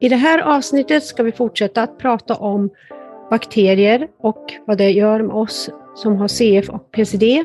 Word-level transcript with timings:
I 0.00 0.08
det 0.08 0.16
här 0.16 0.38
avsnittet 0.38 1.04
ska 1.04 1.22
vi 1.22 1.32
fortsätta 1.32 1.82
att 1.82 1.98
prata 1.98 2.34
om 2.34 2.70
bakterier 3.30 4.08
och 4.18 4.52
vad 4.66 4.78
det 4.78 4.90
gör 4.90 5.22
med 5.22 5.36
oss 5.36 5.70
som 5.94 6.16
har 6.16 6.28
CF 6.28 6.68
och 6.68 6.90
PCD. 6.92 7.44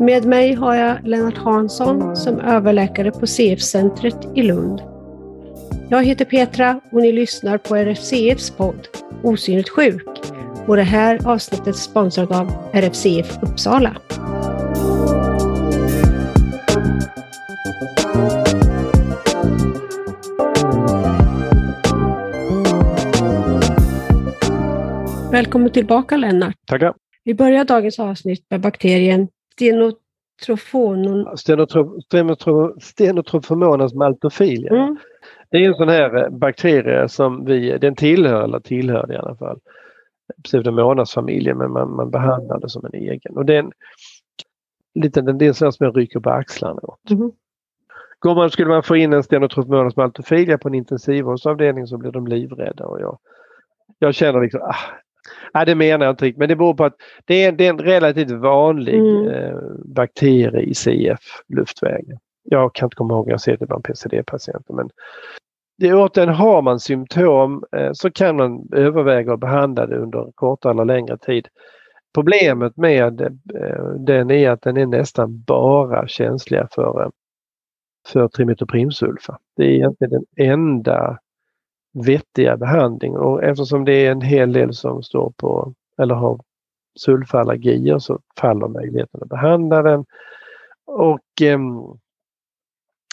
Med 0.00 0.24
mig 0.24 0.54
har 0.54 0.74
jag 0.74 0.96
Lennart 1.04 1.38
Hansson 1.38 2.16
som 2.16 2.40
överläkare 2.40 3.10
på 3.10 3.26
CF-centret 3.26 4.28
i 4.34 4.42
Lund. 4.42 4.82
Jag 5.90 6.04
heter 6.04 6.24
Petra 6.24 6.80
och 6.92 7.02
ni 7.02 7.12
lyssnar 7.12 7.58
på 7.58 7.76
RFCFs 7.76 8.50
podd 8.50 8.88
Osynligt 9.22 9.68
sjuk 9.68 10.08
och 10.66 10.76
det 10.76 10.82
här 10.82 11.28
avsnittet 11.28 11.76
sponsrat 11.76 12.30
av 12.30 12.52
RFCF 12.72 13.42
Uppsala. 13.42 13.96
Välkommen 25.32 25.70
tillbaka 25.70 26.16
Lennart. 26.16 26.54
Tackar. 26.66 26.94
Vi 27.24 27.34
börjar 27.34 27.64
dagens 27.64 27.98
avsnitt 27.98 28.46
med 28.50 28.60
bakterien 28.60 29.28
Stenotrofonon. 29.52 31.36
Stenotrofomonas 32.80 33.94
maltofilia. 33.94 34.72
Mm. 34.72 34.96
Det 35.50 35.56
är 35.56 35.68
en 35.68 35.74
sån 35.74 35.88
här 35.88 36.30
bakterie 36.30 37.08
som 37.08 37.44
vi, 37.44 37.78
den 37.78 37.96
tillhör, 37.96 38.44
eller 38.44 38.60
tillhörde 38.60 39.14
i 39.14 39.16
alla 39.16 39.36
fall, 39.36 39.58
pseudomonasfamiljen 40.44 41.58
men 41.58 41.72
man, 41.72 41.96
man 41.96 42.10
behandlar 42.10 42.60
det 42.60 42.68
som 42.68 42.84
en 42.84 42.94
egen. 42.94 43.36
Och 43.36 43.46
den, 43.46 43.72
lite, 44.94 45.20
det 45.20 45.46
är 45.46 45.52
sån 45.52 45.72
som 45.72 45.86
jag 45.86 45.96
rycker 45.96 46.20
på 46.20 46.30
axlarna 46.30 46.80
åt. 46.82 47.10
Mm. 47.10 47.32
Går 48.18 48.34
man, 48.34 48.50
skulle 48.50 48.68
man 48.68 48.82
få 48.82 48.96
in 48.96 49.12
en 49.12 49.22
stenotrofomonas 49.22 49.96
maltofilia 49.96 50.58
på 50.58 50.68
en 50.68 50.74
intensivvårdsavdelning 50.74 51.86
så 51.86 51.98
blir 51.98 52.10
de 52.10 52.26
livrädda 52.26 52.86
och 52.86 53.00
jag, 53.00 53.18
jag 53.98 54.14
känner 54.14 54.40
liksom, 54.40 54.60
ah, 54.60 54.76
Nej, 55.54 55.66
det 55.66 55.74
menar 55.74 56.06
jag 56.06 56.12
inte 56.12 56.24
riktigt, 56.24 56.38
men 56.38 56.48
det 56.48 56.56
beror 56.56 56.74
på 56.74 56.84
att 56.84 56.96
det 57.24 57.44
är, 57.44 57.52
det 57.52 57.66
är 57.66 57.70
en 57.70 57.78
relativt 57.78 58.30
vanlig 58.30 58.98
mm. 58.98 59.28
eh, 59.28 59.56
bakterie 59.84 60.62
i 60.62 60.74
CF-luftvägen. 60.74 62.18
Jag 62.44 62.74
kan 62.74 62.86
inte 62.86 62.96
komma 62.96 63.14
ihåg, 63.14 63.30
jag 63.30 63.40
ser 63.40 63.56
det 63.56 63.66
bland 63.66 63.84
PCD-patienter. 63.84 64.74
Men 64.74 64.90
det 65.78 65.94
återigen, 65.94 66.34
har 66.34 66.62
man 66.62 66.80
symptom 66.80 67.64
eh, 67.76 67.92
så 67.92 68.10
kan 68.10 68.36
man 68.36 68.68
överväga 68.72 69.32
att 69.32 69.40
behandla 69.40 69.86
det 69.86 69.96
under 69.96 70.32
kortare 70.34 70.72
eller 70.72 70.84
längre 70.84 71.18
tid. 71.18 71.48
Problemet 72.14 72.76
med 72.76 73.20
eh, 73.20 73.84
den 73.98 74.30
är 74.30 74.50
att 74.50 74.62
den 74.62 74.76
är 74.76 74.86
nästan 74.86 75.42
bara 75.42 76.08
känsliga 76.08 76.68
för, 76.72 77.02
eh, 77.02 77.08
för 78.08 78.28
trimetoprimsulfa. 78.28 79.38
Det 79.56 79.64
är 79.64 79.70
egentligen 79.70 80.10
den 80.10 80.46
enda 80.48 81.18
vettiga 81.92 82.56
behandling 82.56 83.16
och 83.16 83.44
eftersom 83.44 83.84
det 83.84 84.06
är 84.06 84.12
en 84.12 84.20
hel 84.20 84.52
del 84.52 84.74
som 84.74 85.02
står 85.02 85.32
på 85.36 85.74
eller 85.98 86.14
har 86.14 86.40
sulfallergier 86.94 87.98
så 87.98 88.20
faller 88.40 88.68
möjligheten 88.68 89.22
att 89.22 89.28
behandla 89.28 89.82
den. 89.82 90.04
Och 90.84 91.42
eh, 91.42 91.58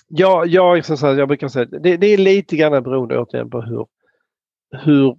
ja, 0.07 0.45
jag, 0.45 0.77
jag 1.01 1.27
brukar 1.27 1.47
säga 1.47 1.65
det, 1.65 1.97
det 1.97 2.07
är 2.07 2.17
lite 2.17 2.55
grann 2.55 2.83
beroende 2.83 3.19
återigen 3.19 3.49
på 3.49 3.61
hur, 3.61 3.87
hur 4.71 5.17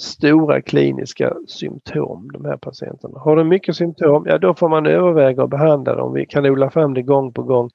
stora 0.00 0.62
kliniska 0.62 1.36
symptom 1.48 2.30
de 2.32 2.44
här 2.44 2.56
patienterna. 2.56 3.18
Har 3.18 3.36
de 3.36 3.48
mycket 3.48 3.76
symptom, 3.76 4.26
ja 4.26 4.38
då 4.38 4.54
får 4.54 4.68
man 4.68 4.86
överväga 4.86 5.42
att 5.42 5.50
behandla 5.50 5.94
dem. 5.94 6.12
Vi 6.12 6.26
kan 6.26 6.46
odla 6.46 6.70
fram 6.70 6.94
det 6.94 7.02
gång 7.02 7.32
på 7.32 7.42
gång. 7.42 7.70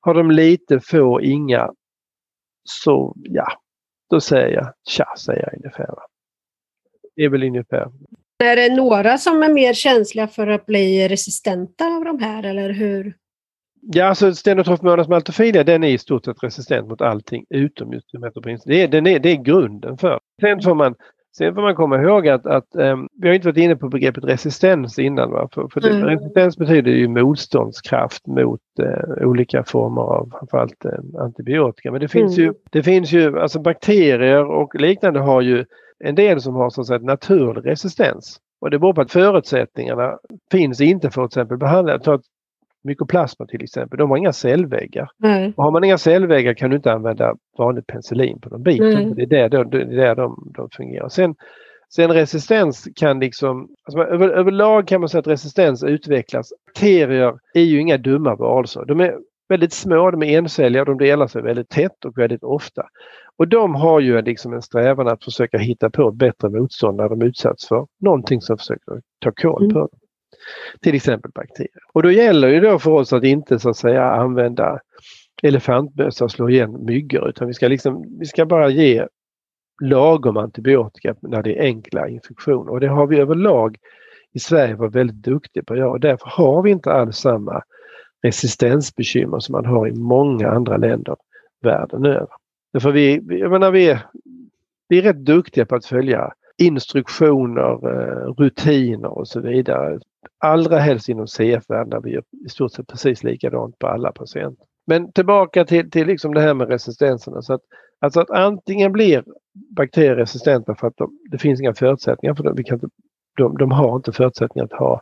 Har 0.00 0.14
de 0.14 0.30
lite, 0.30 0.80
få, 0.80 1.20
inga 1.20 1.72
så 2.64 3.14
ja, 3.16 3.46
då 4.10 4.20
säger 4.20 4.48
jag 4.48 4.72
tja, 4.88 5.14
säger 5.18 5.42
jag 5.42 5.54
ungefär. 5.54 5.94
Det 7.16 7.24
är 7.24 7.28
väl 7.28 7.42
ungefär. 7.42 7.90
Är 8.44 8.56
det 8.56 8.76
några 8.76 9.18
som 9.18 9.42
är 9.42 9.52
mer 9.52 9.72
känsliga 9.72 10.28
för 10.28 10.46
att 10.46 10.66
bli 10.66 11.08
resistenta 11.08 11.86
av 11.86 12.04
de 12.04 12.18
här 12.18 12.42
eller 12.42 12.70
hur? 12.70 13.16
Ja, 13.80 14.04
alltså 14.04 14.34
Stenotrophmonas 14.34 15.08
maltofilia 15.08 15.64
den 15.64 15.84
är 15.84 15.88
i 15.88 15.98
stort 15.98 16.24
sett 16.24 16.42
resistent 16.42 16.88
mot 16.88 17.00
allting 17.00 17.44
utom 17.50 17.92
just 17.92 18.12
metoprin. 18.12 18.58
Det 18.64 18.82
är, 18.82 18.88
den 18.88 19.06
är, 19.06 19.18
det 19.18 19.28
är 19.28 19.36
grunden 19.36 19.98
för. 19.98 20.20
Sen 20.40 20.62
får 20.62 20.74
man 20.74 20.94
Sen 21.38 21.54
får 21.54 21.62
man 21.62 21.74
komma 21.74 22.02
ihåg 22.02 22.28
att, 22.28 22.46
att 22.46 22.66
um, 22.72 23.08
vi 23.20 23.28
har 23.28 23.34
inte 23.34 23.48
varit 23.48 23.56
inne 23.56 23.76
på 23.76 23.88
begreppet 23.88 24.24
resistens 24.24 24.98
innan. 24.98 25.30
Va? 25.30 25.48
För, 25.52 25.68
för 25.68 25.88
mm. 25.88 26.04
Resistens 26.04 26.58
betyder 26.58 26.90
ju 26.92 27.08
motståndskraft 27.08 28.26
mot 28.26 28.60
uh, 28.80 29.26
olika 29.28 29.64
former 29.64 30.02
av 30.02 30.30
framförallt 30.38 30.84
uh, 30.84 31.20
antibiotika. 31.20 31.92
Men 31.92 32.00
det 32.00 32.08
finns 32.08 32.38
mm. 32.38 32.46
ju, 32.46 32.54
det 32.70 32.82
finns 32.82 33.12
ju 33.12 33.38
alltså 33.38 33.60
bakterier 33.60 34.44
och 34.44 34.74
liknande 34.74 35.20
har 35.20 35.40
ju 35.40 35.64
en 36.04 36.14
del 36.14 36.40
som 36.40 36.54
har 36.54 36.70
så 36.70 36.80
att 36.80 36.86
säga, 36.86 36.98
naturlig 36.98 37.70
resistens. 37.70 38.40
Och 38.60 38.70
det 38.70 38.78
beror 38.78 38.94
på 38.94 39.00
att 39.00 39.12
förutsättningarna 39.12 40.18
finns 40.50 40.80
inte 40.80 41.10
för 41.10 41.24
att 41.24 41.30
till 41.30 41.40
exempel 41.40 41.58
behandla, 41.58 41.98
ta 41.98 42.20
mykoplasma 42.86 43.46
till 43.46 43.62
exempel, 43.62 43.98
de 43.98 44.10
har 44.10 44.16
inga 44.16 44.32
cellväggar. 44.32 45.08
Nej. 45.18 45.52
Och 45.56 45.64
har 45.64 45.70
man 45.70 45.84
inga 45.84 45.98
cellväggar 45.98 46.54
kan 46.54 46.70
du 46.70 46.76
inte 46.76 46.92
använda 46.92 47.34
vanligt 47.58 47.86
penicillin 47.86 48.40
på 48.40 48.48
de 48.48 48.62
biten. 48.62 49.14
Det 49.14 49.22
är 49.22 49.26
där, 49.26 49.48
de, 49.48 49.70
det 49.70 49.82
är 49.82 49.86
där 49.86 50.14
de, 50.14 50.52
de 50.56 50.68
fungerar. 50.76 51.08
Sen, 51.08 51.34
sen 51.94 52.12
resistens 52.12 52.88
kan 52.96 53.20
liksom, 53.20 53.68
alltså 53.84 54.14
över, 54.14 54.28
överlag 54.28 54.88
kan 54.88 55.00
man 55.00 55.08
säga 55.08 55.20
att 55.20 55.26
resistens 55.26 55.84
utvecklas. 55.84 56.52
Bakterier 56.66 57.34
är 57.54 57.62
ju 57.62 57.80
inga 57.80 57.98
dumma 57.98 58.36
varelser. 58.36 58.84
De 58.84 59.00
är 59.00 59.14
väldigt 59.48 59.72
små, 59.72 60.10
de 60.10 60.22
är 60.22 60.38
encelliga 60.38 60.84
de 60.84 60.98
delar 60.98 61.26
sig 61.26 61.42
väldigt 61.42 61.68
tätt 61.68 62.04
och 62.04 62.18
väldigt 62.18 62.42
ofta. 62.42 62.82
Och 63.38 63.48
de 63.48 63.74
har 63.74 64.00
ju 64.00 64.22
liksom 64.22 64.52
en 64.52 64.62
strävan 64.62 65.08
att 65.08 65.24
försöka 65.24 65.58
hitta 65.58 65.90
på 65.90 66.12
bättre 66.12 66.50
motstånd 66.50 66.96
när 66.96 67.08
de 67.08 67.22
utsatts 67.22 67.68
för 67.68 67.86
någonting 68.00 68.40
som 68.40 68.58
försöker 68.58 69.00
ta 69.20 69.32
koll 69.32 69.72
på 69.72 69.78
dem. 69.78 69.88
Till 70.80 70.94
exempel 70.94 71.30
bakterier. 71.34 71.82
Och 71.92 72.02
då 72.02 72.10
gäller 72.10 72.48
det 72.48 72.60
då 72.60 72.78
för 72.78 72.90
oss 72.90 73.12
att 73.12 73.24
inte 73.24 73.58
så 73.58 73.70
att 73.70 73.76
säga 73.76 74.04
använda 74.04 74.80
elefantbössa 75.42 76.24
och 76.24 76.30
slå 76.30 76.50
igen 76.50 76.84
myggor 76.84 77.28
utan 77.28 77.48
vi 77.48 77.54
ska, 77.54 77.68
liksom, 77.68 78.18
vi 78.18 78.26
ska 78.26 78.46
bara 78.46 78.68
ge 78.68 79.06
lagom 79.82 80.36
antibiotika 80.36 81.14
när 81.20 81.42
det 81.42 81.58
är 81.58 81.62
enkla 81.62 82.08
infektioner. 82.08 82.72
Och 82.72 82.80
det 82.80 82.88
har 82.88 83.06
vi 83.06 83.18
överlag 83.18 83.76
i 84.32 84.38
Sverige 84.38 84.74
varit 84.74 84.94
väldigt 84.94 85.22
duktiga 85.22 85.62
på 85.64 85.72
att 85.72 85.78
göra 85.78 85.90
och 85.90 86.00
därför 86.00 86.26
har 86.26 86.62
vi 86.62 86.70
inte 86.70 86.92
alls 86.92 87.16
samma 87.16 87.62
resistensbekymmer 88.22 89.38
som 89.38 89.52
man 89.52 89.66
har 89.66 89.88
i 89.88 89.92
många 89.92 90.48
andra 90.48 90.76
länder 90.76 91.16
världen 91.62 92.06
över. 92.06 92.28
Därför 92.72 92.92
vi, 92.92 93.20
jag 93.28 93.50
menar, 93.50 93.70
vi, 93.70 93.88
är, 93.88 93.98
vi 94.88 94.98
är 94.98 95.02
rätt 95.02 95.24
duktiga 95.24 95.66
på 95.66 95.74
att 95.74 95.86
följa 95.86 96.32
instruktioner, 96.58 97.90
eh, 97.90 98.32
rutiner 98.32 99.18
och 99.18 99.28
så 99.28 99.40
vidare. 99.40 100.00
Allra 100.38 100.78
helst 100.78 101.08
inom 101.08 101.26
CF-världen 101.26 101.90
där 101.90 102.00
vi 102.00 102.10
gör 102.10 102.22
i 102.46 102.48
stort 102.48 102.72
sett 102.72 102.86
precis 102.86 103.24
likadant 103.24 103.78
på 103.78 103.86
alla 103.86 104.12
patienter. 104.12 104.66
Men 104.86 105.12
tillbaka 105.12 105.64
till, 105.64 105.90
till 105.90 106.06
liksom 106.06 106.34
det 106.34 106.40
här 106.40 106.54
med 106.54 106.68
resistenserna. 106.68 107.42
Så 107.42 107.54
att, 107.54 107.60
alltså 108.00 108.20
att 108.20 108.30
antingen 108.30 108.92
blir 108.92 109.24
bakterier 109.76 110.16
resistenta 110.16 110.74
för 110.74 110.86
att 110.86 110.96
de, 110.96 111.18
det 111.30 111.38
finns 111.38 111.60
inga 111.60 111.74
förutsättningar 111.74 112.34
för 112.34 112.44
dem. 112.44 112.54
Vi 112.56 112.64
kan 112.64 112.80
de, 113.36 113.56
de 113.56 113.70
har 113.70 113.96
inte 113.96 114.12
förutsättningar 114.12 114.64
att 114.64 114.72
ha 114.72 115.00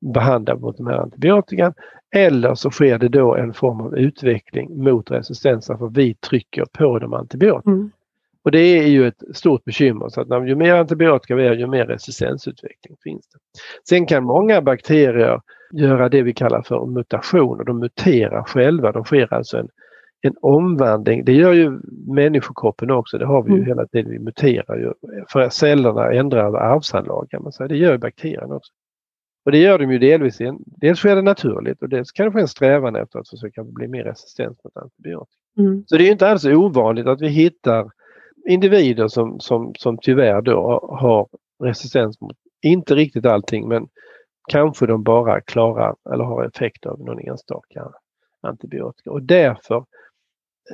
behandla 0.00 0.56
mot 0.56 0.76
de 0.76 0.86
här 0.86 0.98
antibiotikan. 0.98 1.74
Eller 2.10 2.54
så 2.54 2.70
sker 2.70 2.98
det 2.98 3.08
då 3.08 3.34
en 3.34 3.54
form 3.54 3.80
av 3.80 3.98
utveckling 3.98 4.84
mot 4.84 5.10
resistenser 5.10 5.76
för 5.76 5.88
vi 5.88 6.14
trycker 6.14 6.64
på 6.78 6.98
de 6.98 7.14
antibiotika. 7.14 7.70
Mm. 7.70 7.90
Och 8.44 8.50
det 8.50 8.58
är 8.60 8.86
ju 8.86 9.06
ett 9.06 9.22
stort 9.34 9.64
bekymmer 9.64 10.08
så 10.08 10.20
att 10.20 10.48
ju 10.48 10.54
mer 10.54 10.74
antibiotika 10.74 11.34
vi 11.34 11.48
har 11.48 11.54
ju 11.54 11.66
mer 11.66 11.86
resistensutveckling 11.86 12.96
finns 13.04 13.28
det. 13.28 13.38
Sen 13.88 14.06
kan 14.06 14.24
många 14.24 14.62
bakterier 14.62 15.40
göra 15.72 16.08
det 16.08 16.22
vi 16.22 16.34
kallar 16.34 16.62
för 16.62 16.86
mutationer. 16.86 17.64
De 17.64 17.78
muterar 17.78 18.42
själva. 18.42 18.92
De 18.92 19.04
sker 19.04 19.34
alltså 19.34 19.58
en, 19.58 19.68
en 20.22 20.34
omvandling. 20.42 21.24
Det 21.24 21.32
gör 21.32 21.52
ju 21.52 21.80
människokroppen 22.14 22.90
också. 22.90 23.18
Det 23.18 23.26
har 23.26 23.42
vi 23.42 23.50
ju 23.50 23.56
mm. 23.56 23.66
hela 23.68 23.86
tiden. 23.86 24.10
Vi 24.10 24.18
muterar 24.18 24.76
ju. 24.76 24.92
För 25.28 25.48
cellerna 25.48 26.12
ändrar 26.12 26.54
arvsanlag 26.54 27.30
kan 27.30 27.42
man 27.42 27.52
säga. 27.52 27.68
Det 27.68 27.76
gör 27.76 27.98
bakterierna 27.98 28.56
också. 28.56 28.72
Och 29.44 29.52
det 29.52 29.58
gör 29.58 29.78
de 29.78 29.92
ju 29.92 29.98
delvis. 29.98 30.40
In. 30.40 30.58
Dels 30.66 30.98
sker 30.98 31.16
det 31.16 31.22
naturligt 31.22 31.82
och 31.82 31.88
dels 31.88 32.12
kan 32.12 32.26
det 32.26 32.32
ske 32.32 32.40
en 32.40 32.48
strävan 32.48 32.96
efter 32.96 33.18
att 33.18 33.28
försöka 33.28 33.64
bli 33.64 33.88
mer 33.88 34.04
resistent 34.04 34.64
mot 34.64 34.76
antibiotika. 34.76 35.38
Mm. 35.58 35.84
Så 35.86 35.96
det 35.96 36.08
är 36.08 36.12
inte 36.12 36.28
alls 36.28 36.44
ovanligt 36.44 37.06
att 37.06 37.20
vi 37.20 37.28
hittar 37.28 37.90
individer 38.48 39.08
som, 39.08 39.40
som, 39.40 39.74
som 39.78 39.98
tyvärr 39.98 40.42
då 40.42 40.88
har 41.00 41.28
resistens 41.64 42.20
mot, 42.20 42.36
inte 42.62 42.94
riktigt 42.94 43.26
allting 43.26 43.68
men 43.68 43.88
kanske 44.48 44.86
de 44.86 45.02
bara 45.02 45.40
klarar 45.40 45.94
eller 46.12 46.24
har 46.24 46.44
effekt 46.44 46.86
av 46.86 47.00
någon 47.00 47.18
enstaka 47.18 47.92
antibiotika. 48.42 49.10
Och 49.10 49.22
därför 49.22 49.84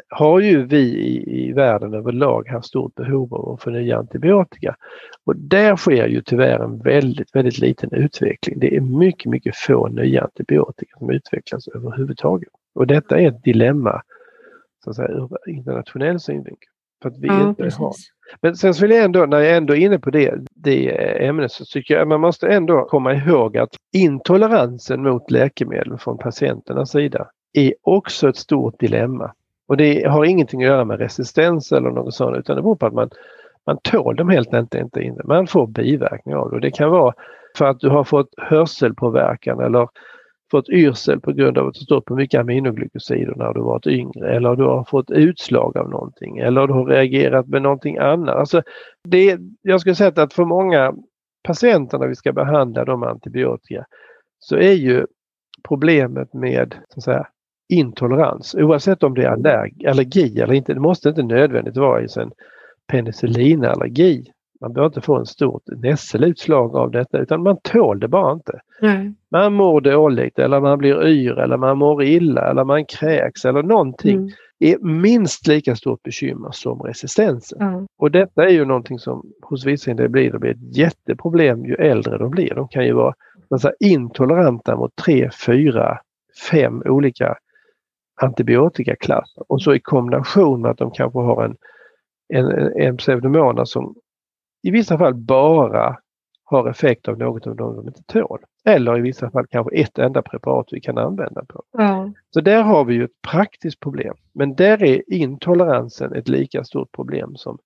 har 0.09 0.41
ju 0.41 0.67
vi 0.67 0.83
i, 0.83 1.47
i 1.49 1.53
världen 1.53 1.95
överlag 1.95 2.49
haft 2.49 2.67
stort 2.67 2.95
behov 2.95 3.35
av 3.35 3.49
att 3.49 3.63
förnya 3.63 3.99
antibiotika. 3.99 4.77
Och 5.25 5.37
där 5.37 5.77
sker 5.77 6.07
ju 6.07 6.23
tyvärr 6.23 6.59
en 6.59 6.79
väldigt, 6.79 7.37
väldigt 7.37 7.59
liten 7.59 7.93
utveckling. 7.93 8.59
Det 8.59 8.77
är 8.77 8.81
mycket, 8.81 9.31
mycket 9.31 9.57
få 9.57 9.89
nya 9.89 10.23
antibiotika 10.23 10.99
som 10.99 11.11
utvecklas 11.11 11.69
överhuvudtaget. 11.69 12.49
Och 12.75 12.87
detta 12.87 13.21
är 13.21 13.29
ett 13.29 13.43
dilemma 13.43 14.03
så 14.85 14.91
att 14.91 14.97
säga, 14.97 15.09
ur 15.09 15.29
internationell 15.47 16.21
synvinkel. 16.21 16.74
För 17.05 17.11
att 17.11 17.19
vi 17.19 17.27
Ja, 17.29 17.49
inte 17.49 17.63
har. 17.63 17.69
precis. 17.91 18.11
Men 18.41 18.57
sen 18.57 18.75
så 18.75 18.83
vill 18.83 18.91
jag 18.97 19.05
ändå, 19.05 19.27
när 19.27 19.41
jag 19.41 19.57
ändå 19.57 19.75
är 19.75 19.79
inne 19.79 19.99
på 19.99 20.11
det, 20.11 20.35
det 20.55 20.91
ämnet, 21.27 21.53
så 21.53 21.65
tycker 21.65 21.95
jag 21.95 22.03
att 22.03 22.09
man 22.09 22.21
måste 22.21 22.49
ändå 22.49 22.85
komma 22.85 23.15
ihåg 23.15 23.57
att 23.59 23.71
intoleransen 23.93 25.03
mot 25.03 25.31
läkemedel 25.31 25.99
från 25.99 26.19
patienternas 26.19 26.91
sida 26.91 27.27
är 27.53 27.75
också 27.83 28.29
ett 28.29 28.37
stort 28.37 28.81
dilemma. 28.81 29.33
Och 29.69 29.77
det 29.77 30.09
har 30.09 30.25
ingenting 30.25 30.63
att 30.63 30.69
göra 30.69 30.85
med 30.85 30.99
resistens 30.99 31.73
eller 31.73 31.91
något 31.91 32.15
sånt 32.15 32.37
utan 32.37 32.57
det 32.57 32.63
beror 32.63 32.77
på 32.77 32.87
att 32.87 32.95
man, 32.95 33.11
man 33.67 33.79
tål 33.83 34.17
dem 34.17 34.29
helt 34.29 34.55
enkelt 34.55 34.83
inte 34.83 35.03
in. 35.03 35.21
Man 35.25 35.47
får 35.47 35.67
biverkningar 35.67 36.39
av 36.39 36.51
det. 36.51 36.55
Och 36.57 36.61
det 36.61 36.71
kan 36.71 36.91
vara 36.91 37.15
för 37.59 37.65
att 37.65 37.81
du 37.81 37.89
har 37.89 38.05
fått 38.05 38.29
hörselpåverkan 38.37 39.61
eller 39.61 39.89
fått 40.55 40.69
yrsel 40.69 41.21
på 41.21 41.33
grund 41.33 41.59
av 41.59 41.67
att 41.67 41.75
du 41.75 41.81
stått 41.81 42.05
på 42.05 42.15
mycket 42.15 42.41
aminoglykosider 42.41 43.35
när 43.37 43.55
du 43.55 43.61
varit 43.61 43.87
yngre 43.87 44.37
eller 44.37 44.57
du 44.57 44.65
har 44.65 44.85
fått 44.85 45.11
utslag 45.11 45.77
av 45.77 45.91
någonting 45.91 46.39
eller 46.39 46.67
du 46.67 46.73
har 46.73 46.87
reagerat 46.87 47.47
med 47.49 47.63
någonting 47.63 47.99
annat. 47.99 48.37
Alltså 48.37 48.63
det, 49.09 49.39
jag 49.63 49.81
skulle 49.81 49.95
säga 49.95 50.13
att 50.17 50.33
för 50.33 50.45
många 50.45 50.95
patienter 51.43 51.99
när 51.99 52.07
vi 52.07 52.15
ska 52.15 52.33
behandla 52.33 52.85
dem 52.85 53.01
med 53.01 53.09
antibiotika 53.09 53.85
så 54.39 54.57
är 54.57 54.73
ju 54.73 55.07
problemet 55.69 56.33
med 56.33 56.75
så 56.89 57.01
att 57.01 57.05
säga, 57.05 57.27
intolerans 57.69 58.55
oavsett 58.55 59.03
om 59.03 59.15
det 59.15 59.23
är 59.25 59.89
allergi 59.89 60.41
eller 60.41 60.55
inte. 60.55 60.75
Det 60.75 60.81
måste 60.81 61.09
inte 61.09 61.23
nödvändigt 61.23 61.77
vara 61.77 62.01
en 62.01 62.31
penicillinallergi. 62.93 64.33
Man 64.65 64.73
behöver 64.73 64.87
inte 64.87 65.01
få 65.01 65.17
en 65.17 65.27
stort 65.27 65.63
nässelutslag 65.67 66.77
av 66.77 66.91
detta 66.91 67.19
utan 67.19 67.43
man 67.43 67.57
tål 67.63 68.01
det 68.01 68.09
bara 68.09 68.33
inte. 68.33 68.61
Nej. 68.81 69.15
Man 69.31 69.53
mår 69.53 69.81
dåligt 69.81 70.39
eller 70.39 70.61
man 70.61 70.79
blir 70.79 71.07
yr 71.07 71.39
eller 71.39 71.57
man 71.57 71.79
mår 71.79 72.03
illa 72.03 72.51
eller 72.51 72.65
man 72.65 72.85
kräks 72.85 73.45
eller 73.45 73.63
någonting 73.63 74.17
Mm. 74.17 74.31
är 74.59 74.79
minst 74.79 75.47
lika 75.47 75.77
stort 75.77 76.03
bekymmer 76.03 76.51
som 76.53 76.83
resistensen. 76.83 77.59
Ja. 77.61 77.87
Och 77.99 78.11
detta 78.11 78.45
är 78.45 78.49
ju 78.49 78.65
någonting 78.65 78.99
som 78.99 79.23
hos 79.43 79.67
vissa 79.67 79.91
individer 79.91 80.39
blir 80.39 80.51
ett 80.51 80.77
jätteproblem 80.77 81.65
ju 81.65 81.75
äldre 81.75 82.19
de 82.19 82.31
blir. 82.31 82.55
De 82.55 82.69
kan 82.69 82.87
ju 82.87 82.93
vara 82.93 83.15
så 83.49 83.55
att 83.55 83.61
säga, 83.61 83.75
intoleranta 83.81 84.77
mot 84.77 84.97
tre, 84.97 85.31
fyra, 85.47 85.99
fem 86.51 86.83
olika 86.87 87.37
antibiotikaklasser 88.23 89.45
och 89.49 89.63
så 89.63 89.75
i 89.75 89.81
kombination 89.81 90.61
med 90.63 90.71
att 90.71 90.79
de 90.79 90.91
kanske 90.91 91.19
har 91.19 91.45
en, 91.45 91.57
en, 92.29 92.73
en 92.77 92.97
pseudomonas 92.97 93.71
som 93.71 93.95
i 94.65 94.71
vissa 94.71 94.99
fall 94.99 95.15
bara 95.15 95.97
har 96.45 96.71
effekt 96.71 97.09
av 97.09 97.19
något 97.19 97.47
av 97.47 97.57
de 97.57 97.87
inte 97.87 98.03
tål. 98.03 98.39
Eller 98.65 98.99
i 98.99 99.01
vissa 99.01 99.31
fall 99.31 99.47
kanske 99.51 99.77
ett 99.77 99.99
enda 99.99 100.23
preparat 100.23 100.69
vi 100.71 100.81
kan 100.81 100.99
använda 100.99 101.45
på. 101.45 101.63
Ja. 101.73 102.11
Så 102.31 102.41
där 102.41 102.63
har 102.63 102.85
vi 102.85 102.95
ju 102.95 103.05
ett 103.05 103.23
praktiskt 103.33 103.81
problem. 103.81 104.15
Men 104.33 104.55
där 104.55 104.83
är 104.83 105.13
intoleransen 105.13 106.13
ett 106.13 106.29
lika 106.29 106.65
stort 106.65 106.93
problem 106.93 107.37
som 107.37 107.59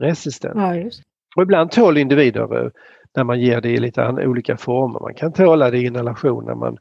resistens. 0.00 0.54
ja, 0.56 0.90
Och 1.36 1.42
ibland 1.42 1.70
tål 1.70 1.98
individer 1.98 2.64
eh, 2.64 2.70
när 3.16 3.24
man 3.24 3.40
ger 3.40 3.60
det 3.60 3.70
i 3.70 3.78
lite 3.78 4.08
olika 4.26 4.56
former. 4.56 5.00
Man 5.00 5.14
kan 5.14 5.32
tåla 5.32 5.70
det 5.70 5.78
i 5.78 5.86
inhalation 5.86 6.44
när 6.44 6.54
man 6.54 6.76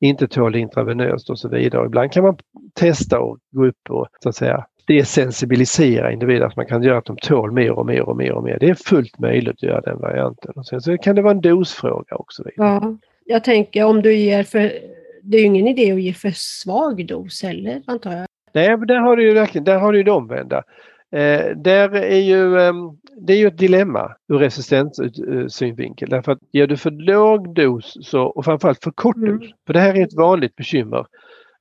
inte 0.00 0.28
tål 0.28 0.56
intravenöst 0.56 1.30
och 1.30 1.38
så 1.38 1.48
vidare. 1.48 1.86
Ibland 1.86 2.12
kan 2.12 2.24
man 2.24 2.36
testa 2.74 3.20
och 3.20 3.38
gå 3.50 3.66
upp 3.66 3.90
och 3.90 4.06
så 4.22 4.28
att 4.28 4.36
säga 4.36 4.66
desensibilisera 4.86 6.12
individer, 6.12 6.46
att 6.46 6.56
man 6.56 6.66
kan 6.66 6.82
göra 6.82 6.98
att 6.98 7.04
de 7.04 7.16
tål 7.16 7.52
mer 7.52 7.72
och 7.72 7.86
mer 7.86 8.02
och 8.02 8.16
mer 8.16 8.32
och 8.32 8.44
mer. 8.44 8.58
Det 8.60 8.66
är 8.68 8.74
fullt 8.74 9.18
möjligt 9.18 9.54
att 9.54 9.62
göra 9.62 9.80
den 9.80 9.98
varianten. 9.98 10.52
Och 10.56 10.66
sen 10.66 10.80
så 10.80 10.98
kan 10.98 11.16
det 11.16 11.22
vara 11.22 11.34
en 11.34 11.40
dosfråga 11.40 12.16
också. 12.16 12.44
Ja. 12.56 12.96
Jag 13.24 13.44
tänker 13.44 13.84
om 13.84 14.02
du 14.02 14.14
ger 14.14 14.42
för... 14.42 14.72
Det 15.22 15.36
är 15.36 15.40
ju 15.40 15.46
ingen 15.46 15.66
idé 15.66 15.92
att 15.92 16.02
ge 16.02 16.12
för 16.12 16.32
svag 16.34 17.06
dos 17.06 17.42
heller, 17.42 17.82
antar 17.86 18.12
jag. 18.12 18.26
Nej, 18.52 18.76
men 18.76 18.86
där 18.86 18.98
har 18.98 19.16
du 19.16 19.22
ju 19.22 19.34
verkligen, 19.34 19.64
där 19.64 19.78
har 19.78 19.92
du 19.92 20.02
det 20.02 20.10
omvända. 20.10 20.62
Eh, 21.12 21.56
där 21.56 21.94
är 21.94 22.20
ju, 22.20 22.60
ehm, 22.60 22.76
det 23.26 23.32
är 23.32 23.36
ju 23.36 23.46
ett 23.46 23.58
dilemma 23.58 24.12
ur 24.28 24.38
resistenssynvinkel. 24.38 26.08
Därför 26.10 26.32
att 26.32 26.38
ger 26.52 26.66
du 26.66 26.76
för 26.76 26.90
låg 26.90 27.54
dos 27.54 27.98
så, 28.02 28.22
och 28.22 28.44
framförallt 28.44 28.84
för 28.84 28.90
kort 28.90 29.16
Mm. 29.16 29.38
dos, 29.38 29.50
för 29.66 29.72
det 29.72 29.80
här 29.80 29.94
är 29.94 30.02
ett 30.02 30.16
vanligt 30.16 30.56
bekymmer, 30.56 31.06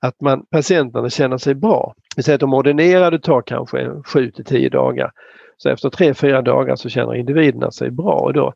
att 0.01 0.21
man, 0.21 0.45
patienterna 0.51 1.09
känner 1.09 1.37
sig 1.37 1.55
bra. 1.55 1.93
Vi 2.15 2.23
säger 2.23 2.35
att 2.35 2.39
de 2.39 2.53
ordinerade 2.53 3.19
tar 3.19 3.41
kanske 3.41 3.89
7 4.05 4.31
till 4.31 4.45
10 4.45 4.69
dagar. 4.69 5.11
Så 5.57 5.69
efter 5.69 5.89
3-4 5.89 6.41
dagar 6.41 6.75
så 6.75 6.89
känner 6.89 7.15
individerna 7.15 7.71
sig 7.71 7.91
bra 7.91 8.13
och 8.13 8.33
då, 8.33 8.53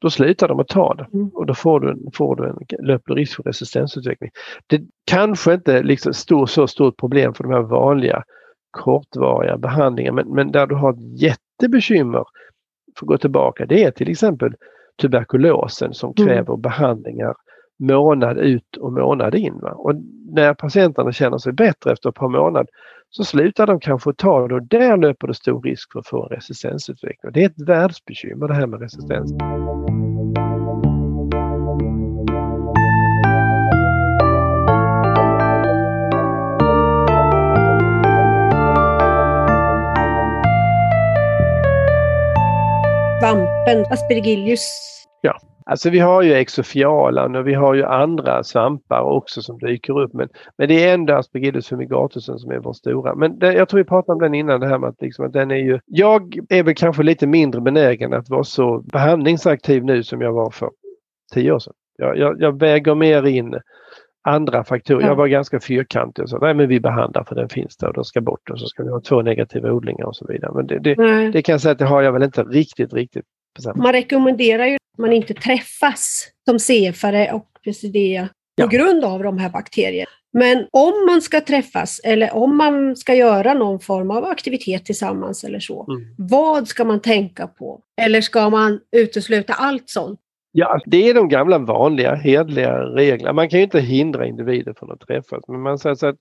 då 0.00 0.10
slutar 0.10 0.48
de 0.48 0.60
att 0.60 0.68
ta 0.68 0.94
det. 0.94 1.06
Mm. 1.14 1.28
Och 1.34 1.46
då 1.46 1.54
får 1.54 1.80
du, 1.80 1.90
en- 1.90 2.10
får 2.14 2.36
du 2.36 2.48
en 2.48 2.86
löper 2.86 3.14
risk 3.14 3.36
för 3.36 3.42
resistensutveckling. 3.42 4.30
Det 4.66 4.80
kanske 5.06 5.54
inte 5.54 5.82
liksom 5.82 6.14
stor, 6.14 6.46
så 6.46 6.66
stort 6.66 6.96
problem 6.96 7.34
för 7.34 7.44
de 7.44 7.52
här 7.52 7.62
vanliga 7.62 8.22
kortvariga 8.70 9.56
behandlingar 9.58 10.12
men, 10.12 10.28
men 10.34 10.52
där 10.52 10.66
du 10.66 10.74
har 10.74 10.92
ett 10.92 11.20
jättebekymmer 11.22 12.24
för 12.98 13.04
att 13.04 13.08
gå 13.08 13.18
tillbaka 13.18 13.66
det 13.66 13.84
är 13.84 13.90
till 13.90 14.10
exempel 14.10 14.54
tuberkulosen 15.02 15.94
som 15.94 16.14
Mm. 16.18 16.28
kräver 16.28 16.56
behandlingar 16.56 17.34
månad 17.80 18.38
ut 18.38 18.76
och 18.76 18.92
månad 18.92 19.34
in. 19.34 19.58
Va? 19.62 19.70
Och 19.70 19.94
när 20.32 20.54
patienterna 20.54 21.12
känner 21.12 21.38
sig 21.38 21.52
bättre 21.52 21.92
efter 21.92 22.08
ett 22.08 22.14
par 22.14 22.28
månader 22.28 22.66
så 23.10 23.24
slutar 23.24 23.66
de 23.66 23.80
kanske 23.80 24.12
ta 24.12 24.48
det 24.48 24.54
och 24.54 24.62
där 24.62 24.96
löper 24.96 25.26
det 25.26 25.34
stor 25.34 25.62
risk 25.62 25.92
för 25.92 26.00
att 26.00 26.06
få 26.06 26.22
en 26.22 26.28
resistensutveckling. 26.28 27.32
Det 27.32 27.42
är 27.42 27.46
ett 27.46 27.68
världsbekymmer 27.68 28.48
det 28.48 28.54
här 28.54 28.66
med 28.66 28.80
resistens. 28.80 29.30
Svampen, 43.20 43.92
aspergillus. 43.92 44.90
Alltså 45.66 45.90
vi 45.90 45.98
har 45.98 46.22
ju 46.22 46.32
exofialan 46.32 47.36
och 47.36 47.46
vi 47.46 47.54
har 47.54 47.74
ju 47.74 47.84
andra 47.84 48.44
svampar 48.44 49.00
också 49.00 49.42
som 49.42 49.58
dyker 49.58 50.00
upp. 50.00 50.12
Men, 50.12 50.28
men 50.58 50.68
det 50.68 50.84
är 50.84 50.94
ändå 50.94 51.14
Aspergillus 51.14 51.68
fumigatusen 51.68 52.38
som 52.38 52.50
är 52.50 52.58
vår 52.58 52.72
stora. 52.72 53.14
Men 53.14 53.38
det, 53.38 53.52
jag 53.52 53.68
tror 53.68 53.78
vi 53.78 53.84
pratade 53.84 54.12
om 54.12 54.20
den 54.20 54.34
innan 54.34 54.60
det 54.60 54.68
här 54.68 54.78
med 54.78 54.88
att, 54.88 55.02
liksom, 55.02 55.26
att 55.26 55.32
den 55.32 55.50
är 55.50 55.56
ju... 55.56 55.80
Jag 55.86 56.38
är 56.48 56.62
väl 56.62 56.74
kanske 56.74 57.02
lite 57.02 57.26
mindre 57.26 57.60
benägen 57.60 58.14
att 58.14 58.30
vara 58.30 58.44
så 58.44 58.78
behandlingsaktiv 58.78 59.84
nu 59.84 60.02
som 60.02 60.20
jag 60.20 60.32
var 60.32 60.50
för 60.50 60.70
tio 61.34 61.52
år 61.52 61.58
sedan. 61.58 61.74
Jag, 61.98 62.18
jag, 62.18 62.40
jag 62.40 62.58
väger 62.58 62.94
mer 62.94 63.26
in 63.26 63.54
andra 64.22 64.64
faktorer. 64.64 65.00
Ja. 65.00 65.06
Jag 65.06 65.14
var 65.14 65.26
ganska 65.26 65.60
fyrkantig 65.60 66.22
och 66.22 66.30
så. 66.30 66.38
Nej 66.38 66.54
men 66.54 66.68
vi 66.68 66.80
behandlar 66.80 67.24
för 67.24 67.34
den 67.34 67.48
finns 67.48 67.76
där 67.76 67.88
och 67.88 67.94
den 67.94 68.04
ska 68.04 68.20
bort 68.20 68.50
och 68.50 68.60
så 68.60 68.66
ska 68.66 68.82
vi 68.82 68.90
ha 68.90 69.00
två 69.00 69.22
negativa 69.22 69.72
odlingar 69.72 70.04
och 70.04 70.16
så 70.16 70.26
vidare. 70.26 70.52
Men 70.54 70.66
det, 70.66 70.78
det, 70.78 70.94
det 71.30 71.42
kan 71.42 71.52
jag 71.52 71.60
säga 71.60 71.72
att 71.72 71.78
det 71.78 71.84
har 71.84 72.02
jag 72.02 72.12
väl 72.12 72.22
inte 72.22 72.42
riktigt, 72.42 72.92
riktigt 72.92 73.24
Man 73.74 73.92
rekommenderar 73.92 74.66
ju 74.66 74.78
man 74.98 75.12
inte 75.12 75.34
träffas 75.34 76.28
som 76.48 76.58
CFare 76.58 77.32
och 77.32 77.46
PCD 77.64 78.28
på 78.60 78.66
grund 78.66 79.04
av 79.04 79.22
de 79.22 79.38
här 79.38 79.50
bakterierna. 79.50 80.10
Men 80.32 80.66
om 80.70 81.06
man 81.06 81.22
ska 81.22 81.40
träffas 81.40 82.00
eller 82.04 82.34
om 82.36 82.56
man 82.56 82.96
ska 82.96 83.14
göra 83.14 83.54
någon 83.54 83.80
form 83.80 84.10
av 84.10 84.24
aktivitet 84.24 84.84
tillsammans 84.84 85.44
eller 85.44 85.60
så, 85.60 85.86
Mm. 85.90 86.14
vad 86.18 86.68
ska 86.68 86.84
man 86.84 87.00
tänka 87.00 87.46
på? 87.46 87.80
Eller 88.02 88.20
ska 88.20 88.50
man 88.50 88.80
utesluta 88.96 89.52
allt 89.52 89.88
sånt? 89.90 90.20
Ja, 90.52 90.80
det 90.86 91.08
är 91.08 91.14
de 91.14 91.28
gamla 91.28 91.58
vanliga 91.58 92.14
hederliga 92.14 92.78
reglerna. 92.80 93.32
Man 93.32 93.48
kan 93.48 93.58
ju 93.58 93.64
inte 93.64 93.80
hindra 93.80 94.26
individer 94.26 94.74
från 94.78 94.92
att 94.92 95.00
träffas. 95.00 95.44
Men 95.48 95.60
man 95.60 95.78
säger 95.78 95.94
så 95.94 96.06
att 96.06 96.16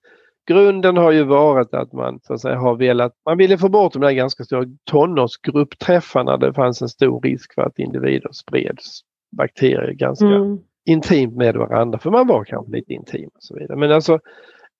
grunden 0.47 0.97
har 0.97 1.11
ju 1.11 1.23
varit 1.23 1.73
att 1.73 1.93
man 1.93 2.19
så 2.23 2.33
att 2.33 2.41
säga, 2.41 2.55
har 2.57 2.75
velat, 2.75 3.13
man 3.25 3.37
ville 3.37 3.57
få 3.57 3.69
bort 3.69 3.93
de 3.93 4.01
där 4.01 4.11
ganska 4.11 4.43
stora 4.43 4.65
tonårsgruppträffarna. 4.91 6.37
Det 6.37 6.53
fanns 6.53 6.81
en 6.81 6.89
stor 6.89 7.21
risk 7.21 7.53
för 7.53 7.61
att 7.61 7.79
individer 7.79 8.29
spreds 8.31 9.01
bakterier 9.37 9.91
ganska 9.91 10.25
Mm. 10.25 10.59
intimt 10.85 11.35
med 11.35 11.55
varandra. 11.55 11.99
För 11.99 12.11
man 12.11 12.27
var 12.27 12.43
kanske 12.43 12.71
lite 12.71 12.93
intim 12.93 13.29
och 13.35 13.43
så 13.43 13.55
vidare. 13.55 13.77
Men 13.77 13.91
alltså 13.91 14.19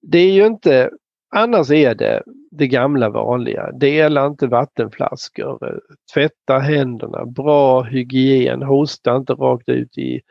det 0.01 0.19
är 0.19 0.31
ju 0.31 0.45
inte, 0.45 0.89
annars 1.35 1.71
är 1.71 1.95
det 1.95 2.23
det 2.51 2.67
gamla 2.67 3.09
vanliga. 3.09 3.71
Dela 3.71 4.25
inte 4.27 4.47
vattenflaskor, 4.47 5.79
tvätta 6.13 6.59
händerna, 6.59 7.25
bra 7.25 7.81
hygien, 7.81 8.61
hosta 8.61 9.15
inte 9.15 9.33
rakt 9.33 9.69
ut 9.69 9.97
i 9.97 10.21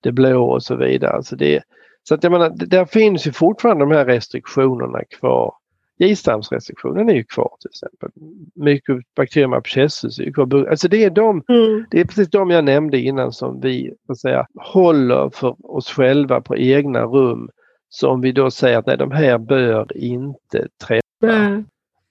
det 0.00 0.12
blå 0.12 0.44
och 0.50 0.62
så 0.62 0.76
vidare. 0.76 1.12
Alltså 1.12 1.36
det, 1.36 1.62
så 2.02 2.14
att 2.14 2.22
jag 2.22 2.32
menar, 2.32 2.50
där 2.50 2.84
finns 2.84 3.26
ju 3.26 3.32
fortfarande 3.32 3.84
de 3.84 3.90
här 3.90 4.04
restriktionerna 4.04 5.04
kvar. 5.04 5.54
Gistamsrestriktionen 5.98 7.08
är 7.08 7.14
ju 7.14 7.24
kvar 7.24 7.56
till 7.60 7.68
exempel. 7.68 8.08
Mycobacterium 8.54 9.52
abscessus 9.52 10.18
är 10.18 10.24
ju 10.24 10.32
kvar. 10.32 10.66
Alltså 10.70 10.88
det 10.88 11.04
är 11.04 11.10
de 11.10 11.42
Mm. 11.48 11.84
det 11.90 12.00
är 12.00 12.04
precis 12.04 12.30
de 12.30 12.50
jag 12.50 12.64
nämnde 12.64 12.98
innan 12.98 13.32
som 13.32 13.60
vi 13.60 13.92
så 14.06 14.12
att 14.12 14.18
säga, 14.18 14.46
håller 14.54 15.30
för 15.30 15.76
oss 15.76 15.90
själva 15.90 16.40
på 16.40 16.56
egna 16.56 17.02
rum. 17.02 17.50
Som 17.88 18.20
vi 18.20 18.32
då 18.32 18.50
säger 18.50 18.78
att 18.78 18.86
nej, 18.86 18.96
de 18.96 19.10
här 19.10 19.38
bör 19.38 19.96
inte 19.96 20.68
träffa 20.86 21.02
Nej. 21.22 21.64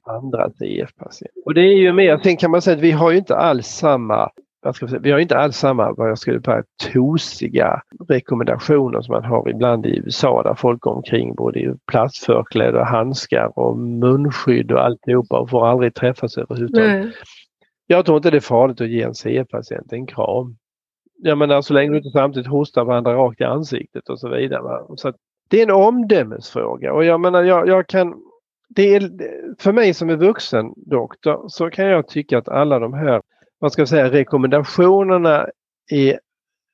andra 0.06 0.50
CF-patienter. 0.50 1.42
Och 1.46 1.54
det 1.54 1.62
är 1.62 1.76
ju 1.78 1.94
mer, 1.94 2.20
sen 2.24 2.38
kan 2.38 2.52
man 2.52 2.62
säga 2.62 2.76
att 2.78 2.84
vi 2.84 2.92
har 2.92 3.12
ju 3.12 3.18
inte 3.18 3.36
alls 3.36 3.68
samma 3.68 4.30
säga, 4.74 5.00
vi 5.00 5.12
har 5.12 5.20
inte 5.20 5.38
alls 5.38 5.58
samma, 5.58 5.94
vad 5.94 6.10
jag 6.10 6.18
skulle 6.18 6.42
säga, 6.42 6.64
tosiga 6.94 7.82
rekommendationer 8.10 9.02
som 9.02 9.14
man 9.14 9.24
har 9.24 9.50
ibland 9.50 9.86
i 9.86 9.98
USA 9.98 10.44
där 10.44 10.54
folk 10.54 10.82
går 10.82 10.92
omkring 10.92 11.36
både 11.36 11.60
i 11.60 11.74
plastförkläde 11.92 12.80
och 12.80 12.88
handskar 12.88 13.60
och 13.60 13.78
munskydd 13.78 14.72
och 14.72 14.86
alltihopa 14.86 15.40
och 15.40 15.50
får 15.50 15.68
aldrig 15.68 15.96
träffas 15.96 16.38
överhuvudtaget. 16.38 17.14
Jag 17.88 18.06
tror 18.06 18.18
inte 18.18 18.32
det 18.32 18.38
är 18.38 18.42
farligt 18.42 18.82
att 18.82 18.90
ge 18.90 19.02
en 19.02 19.14
CF-patient 19.14 19.94
en 19.94 20.06
kram. 20.06 20.58
Jag 21.18 21.38
menar 21.38 21.62
så 21.62 21.74
länge 21.74 21.92
du 21.92 21.98
inte 21.98 22.10
samtidigt 22.10 22.48
hostar 22.48 22.86
varandra 22.86 23.14
rakt 23.14 23.42
i 23.42 23.44
ansiktet 23.44 24.10
och 24.10 24.20
så 24.20 24.30
vidare. 24.30 24.84
Så 24.96 25.14
det 25.50 25.60
är 25.60 25.64
en 25.64 25.72
omdömesfråga 25.72 26.94
och 26.94 27.06
jag 27.06 27.20
menar 27.20 27.44
jag, 27.44 27.68
jag 27.68 27.88
kan 27.88 28.16
det 28.70 28.96
är, 28.96 29.12
för 29.60 29.72
mig 29.72 29.94
som 29.94 30.10
är 30.10 30.16
vuxen 30.16 30.74
doktor 30.76 31.46
så 31.48 31.70
kan 31.70 31.86
jag 31.86 32.08
tycka 32.08 32.38
att 32.38 32.50
alla 32.50 32.80
de 32.80 32.94
här 32.94 33.22
vad 33.60 33.72
ska 33.72 33.82
jag 33.82 33.90
säga, 33.90 34.12
rekommendationerna 34.12 35.48
är 35.92 36.20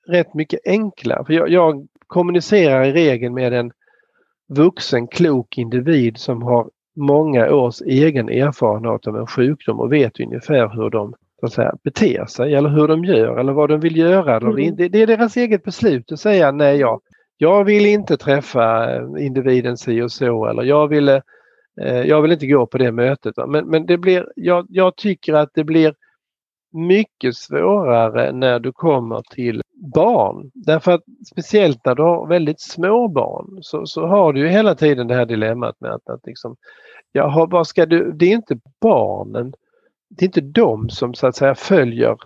rätt 0.08 0.34
mycket 0.34 0.60
enkla. 0.66 1.26
För 1.26 1.34
jag, 1.34 1.50
jag 1.50 1.88
kommunicerar 2.08 2.84
i 2.84 2.92
regel 2.92 3.32
med 3.32 3.54
en 3.54 3.72
vuxen 4.50 5.08
klok 5.08 5.58
individ 5.58 6.18
som 6.18 6.42
har 6.42 6.70
många 6.96 7.54
års 7.54 7.82
egen 7.82 8.30
erfarenhet 8.30 9.08
av 9.08 9.18
en 9.18 9.28
sjukdom 9.28 9.80
och 9.80 9.94
vet 9.94 10.20
ungefär 10.20 10.70
hur 10.70 10.90
de 10.90 11.16
så 11.40 11.46
att 11.46 11.54
säga, 11.54 11.76
beter 11.84 12.26
sig 12.26 12.56
eller 12.56 12.70
hur 12.70 12.88
de 12.88 13.04
gör 13.04 13.38
eller 13.38 13.54
vad 13.54 13.70
de 13.70 13.80
vill 13.80 13.98
göra. 13.98 14.38
Mm. 14.38 14.76
Det, 14.76 14.88
det 14.88 15.02
är 15.02 15.08
deras 15.08 15.38
eget 15.38 15.64
beslut 15.64 16.12
att 16.12 16.20
säga 16.20 16.52
nej, 16.52 16.78
jag, 16.78 17.02
jag 17.38 17.64
vill 17.64 17.86
inte 17.86 18.18
träffa 18.18 18.96
individen 19.20 19.78
si 19.78 20.02
och 20.02 20.12
så 20.12 20.46
eller 20.46 20.64
jag 20.64 20.88
vill, 20.88 21.10
eh, 21.10 21.22
jag 21.82 22.22
vill 22.22 22.32
inte 22.32 22.48
gå 22.48 22.66
på 22.66 22.78
det 22.78 22.92
mötet. 22.92 23.36
Men, 23.48 23.66
men 23.68 23.86
det 23.86 23.98
blir, 23.98 24.32
jag, 24.36 24.66
jag 24.70 24.96
tycker 24.96 25.34
att 25.34 25.50
det 25.54 25.64
blir 25.64 25.94
mycket 26.74 27.36
svårare 27.36 28.32
när 28.32 28.60
du 28.60 28.72
kommer 28.72 29.22
till 29.22 29.62
barn. 29.94 30.52
Därför 30.54 30.92
att 30.92 31.02
speciellt 31.32 31.86
när 31.86 31.96
du 31.96 32.02
har 32.04 32.28
väldigt 32.28 32.62
små 32.62 33.08
barn 33.08 33.58
så, 33.62 33.86
så 33.86 34.08
har 34.08 34.34
du 34.34 34.40
ju 34.40 34.48
hela 34.48 34.76
tiden 34.76 35.08
det 35.08 35.16
här 35.16 35.26
dilemmat 35.26 35.76
med 35.82 35.92
att, 35.92 36.10
att 36.10 36.26
liksom, 36.26 36.56
jaha, 37.12 37.46
vad 37.46 37.68
ska 37.68 37.86
du, 37.86 38.12
det 38.12 38.26
är 38.26 38.36
inte 38.36 38.60
barnen, 38.82 39.54
det 40.10 40.24
är 40.24 40.28
inte 40.28 40.42
de 40.42 40.90
som 40.90 41.14
så 41.14 41.28
att 41.28 41.36
säga 41.36 41.56
följer, 41.56 42.18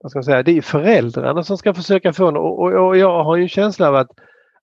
vad 0.00 0.10
ska 0.10 0.18
man 0.18 0.24
säga, 0.24 0.42
det 0.42 0.56
är 0.56 0.62
föräldrarna 0.62 1.42
som 1.42 1.58
ska 1.58 1.74
försöka 1.74 2.12
få 2.12 2.26
och, 2.26 2.62
och, 2.62 2.86
och 2.86 2.96
jag 2.96 3.24
har 3.24 3.36
ju 3.36 3.42
en 3.42 3.48
känsla 3.48 3.88
av 3.88 3.94
att 3.94 4.10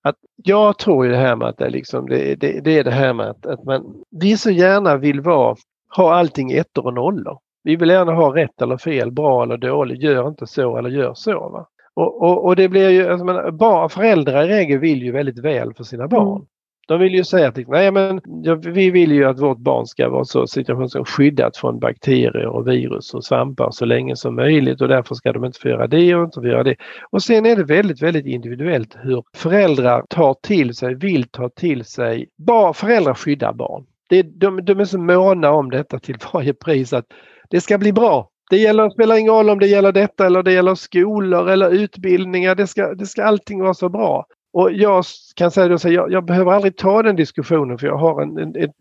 att 0.05 0.15
jag 0.35 0.77
tror 0.77 1.05
ju 1.05 1.11
det 1.11 1.17
här 1.17 1.35
med 1.35 1.47
att 1.47 1.57
det, 1.57 1.69
liksom, 1.69 2.09
det, 2.09 2.35
det, 2.35 2.59
det 2.63 2.79
är 2.79 2.83
det 2.83 2.91
här 2.91 3.13
med 3.13 3.29
att, 3.29 3.45
att 3.45 3.63
man, 3.63 4.03
vi 4.09 4.37
så 4.37 4.51
gärna 4.51 4.97
vill 4.97 5.21
vara, 5.21 5.55
ha 5.95 6.15
allting 6.15 6.51
ettor 6.51 6.85
och 6.85 6.93
nollor. 6.93 7.39
Vi 7.65 7.75
vill 7.75 7.89
gärna 7.89 8.11
ha 8.11 8.35
rätt 8.35 8.61
eller 8.61 8.77
fel, 8.77 9.11
bra 9.11 9.43
eller 9.43 9.57
dåligt, 9.57 10.01
gör 10.01 10.27
inte 10.27 10.47
så 10.47 10.77
eller 10.77 10.89
gör 10.89 11.13
så. 11.13 11.49
Va? 11.49 11.67
Och, 11.93 12.21
och, 12.21 12.45
och 12.45 12.55
det 12.55 12.69
blir 12.69 12.89
ju, 12.89 13.07
alltså, 13.07 13.25
man, 13.25 13.57
bara, 13.57 13.89
föräldrar 13.89 14.43
i 14.43 14.47
regel 14.47 14.79
vill 14.79 15.03
ju 15.03 15.11
väldigt 15.11 15.39
väl 15.39 15.73
för 15.73 15.83
sina 15.83 16.07
barn. 16.07 16.35
Mm. 16.35 16.47
De 16.87 16.99
vill 16.99 17.15
ju 17.15 17.23
säga 17.23 17.47
att 17.47 17.67
nej, 17.67 17.91
men, 17.91 18.21
ja, 18.43 18.55
vi 18.55 18.91
vill 18.91 19.11
ju 19.11 19.25
att 19.25 19.39
vårt 19.39 19.57
barn 19.57 19.85
ska 19.85 20.09
vara 20.09 20.25
så 20.25 20.47
situation 20.47 21.05
skyddat 21.05 21.57
från 21.57 21.79
bakterier 21.79 22.47
och 22.47 22.67
virus 22.67 23.13
och 23.13 23.23
svampar 23.23 23.71
så 23.71 23.85
länge 23.85 24.15
som 24.15 24.35
möjligt 24.35 24.81
och 24.81 24.87
därför 24.87 25.15
ska 25.15 25.33
de 25.33 25.45
inte 25.45 25.59
få 25.59 25.67
göra 25.67 25.87
det 25.87 26.15
och 26.15 26.23
inte 26.23 26.41
få 26.41 26.47
göra 26.47 26.63
det. 26.63 26.75
Och 27.09 27.23
sen 27.23 27.45
är 27.45 27.55
det 27.55 27.63
väldigt, 27.63 28.01
väldigt 28.01 28.25
individuellt 28.25 28.97
hur 29.01 29.23
föräldrar 29.35 30.03
tar 30.09 30.33
till 30.33 30.75
sig, 30.75 30.95
vill 30.95 31.23
ta 31.23 31.49
till 31.49 31.85
sig. 31.85 32.29
Bara 32.37 32.73
föräldrar 32.73 33.13
skyddar 33.13 33.53
barn. 33.53 33.85
Det, 34.09 34.21
de, 34.21 34.65
de 34.65 34.79
är 34.79 34.85
så 34.85 34.99
måna 34.99 35.51
om 35.51 35.69
detta 35.69 35.99
till 35.99 36.17
varje 36.33 36.53
pris 36.53 36.93
att 36.93 37.05
det 37.49 37.61
ska 37.61 37.77
bli 37.77 37.93
bra. 37.93 38.29
Det 38.49 38.57
gäller, 38.57 38.89
spelar 38.89 39.15
ingen 39.15 39.33
roll 39.33 39.49
om 39.49 39.59
det 39.59 39.67
gäller 39.67 39.91
detta 39.91 40.25
eller 40.25 40.43
det 40.43 40.53
gäller 40.53 40.75
skolor 40.75 41.49
eller 41.49 41.69
utbildningar. 41.69 42.55
Det 42.55 42.67
ska, 42.67 42.93
det 42.93 43.05
ska 43.05 43.23
allting 43.23 43.61
vara 43.61 43.73
så 43.73 43.89
bra. 43.89 44.25
Och 44.53 44.71
jag 44.71 45.03
kan 45.35 45.51
säga 45.51 45.75
att 45.75 45.83
jag, 45.83 46.11
jag 46.11 46.25
behöver 46.25 46.51
aldrig 46.51 46.77
ta 46.77 47.03
den 47.03 47.15
diskussionen 47.15 47.77
för 47.77 47.87
jag 47.87 47.97
har 47.97 48.21
en, 48.21 48.37
en, 48.37 48.55
en, 48.55 48.71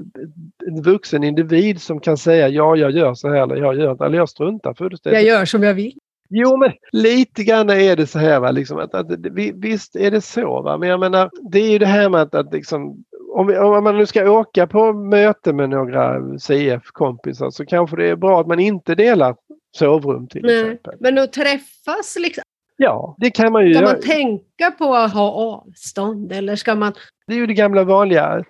en 0.67 0.83
vuxen 0.83 1.25
individ 1.25 1.81
som 1.81 2.01
kan 2.01 2.17
säga 2.17 2.49
ja, 2.49 2.77
jag 2.77 2.91
gör 2.91 3.15
så 3.15 3.29
här 3.29 3.43
eller 3.43 3.57
jag 3.57 3.77
gör 3.77 4.05
eller 4.05 4.19
jag 4.19 4.29
struntar 4.29 4.75
fullständigt. 4.75 5.23
Jag 5.23 5.39
gör 5.39 5.45
som 5.45 5.63
jag 5.63 5.75
vill. 5.75 5.99
Jo, 6.29 6.57
men 6.57 6.73
lite 6.93 7.45
grann 7.45 7.71
är 7.71 7.97
det 7.97 8.07
så 8.07 8.19
här. 8.19 8.41
Va? 8.41 8.51
Liksom 8.51 8.79
att, 8.79 8.95
att, 8.95 9.07
visst 9.55 9.97
är 9.97 10.11
det 10.11 10.21
så, 10.21 10.63
va? 10.63 10.79
men 10.79 10.89
jag 10.89 11.01
menar 11.01 11.31
det 11.51 11.59
är 11.59 11.71
ju 11.71 11.79
det 11.79 11.87
här 11.87 12.09
med 12.09 12.21
att, 12.21 12.35
att 12.35 12.53
liksom, 12.53 13.05
om, 13.35 13.49
om, 13.49 13.85
man 13.85 13.97
nu 13.97 14.07
ska 14.07 14.31
åka 14.31 14.67
på 14.67 14.93
möte 14.93 15.53
med 15.53 15.71
några 15.71 16.21
CF-kompisar 16.39 17.51
så 17.51 17.67
kanske 17.67 17.97
det 17.97 18.09
är 18.09 18.17
bra 18.17 18.41
att 18.41 18.47
man 18.47 18.61
inte 18.61 18.95
delar 18.95 19.37
sovrum 19.77 20.27
till 20.27 20.43
Nej, 20.43 20.61
exempel. 20.61 20.95
Men 21.01 21.19
att 21.19 21.33
träffas 21.33 22.17
liksom? 22.21 22.43
Ja, 22.77 23.17
det 23.19 23.31
kan 23.31 23.53
man 23.53 23.67
ju. 23.67 23.75
Ska 23.75 23.85
man 23.85 24.01
tänka 24.01 24.71
på 24.79 24.95
att 24.95 25.13
ha 25.13 25.31
avstånd 25.31 26.33
eller 26.33 26.57
ska 26.57 26.75
man? 26.75 26.93
Det 27.27 27.35
är 27.35 27.39
ju 27.39 27.47
det 27.47 27.55
gamla 27.55 27.85
vanliga. 27.85 28.45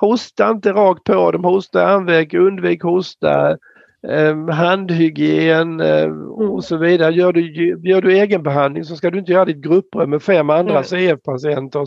Hosta 0.00 0.50
inte 0.50 0.72
rakt 0.72 1.04
på 1.04 1.30
dem, 1.30 1.44
hosta 1.44 1.86
andväg, 1.86 2.34
undvik 2.34 2.82
hosta. 2.82 3.58
Eh, 4.08 4.48
handhygien 4.48 5.80
eh, 5.80 6.02
mm. 6.02 6.30
och 6.30 6.64
så 6.64 6.76
vidare. 6.76 7.14
Gör 7.14 7.32
du, 7.32 7.54
gör 7.90 8.02
du 8.02 8.18
egenbehandling 8.18 8.84
så 8.84 8.96
ska 8.96 9.10
du 9.10 9.18
inte 9.18 9.32
göra 9.32 9.44
ditt 9.44 9.64
grupprum 9.64 10.10
med 10.10 10.22
fem 10.22 10.50
andra 10.50 10.82
CF-patienter 10.82 11.86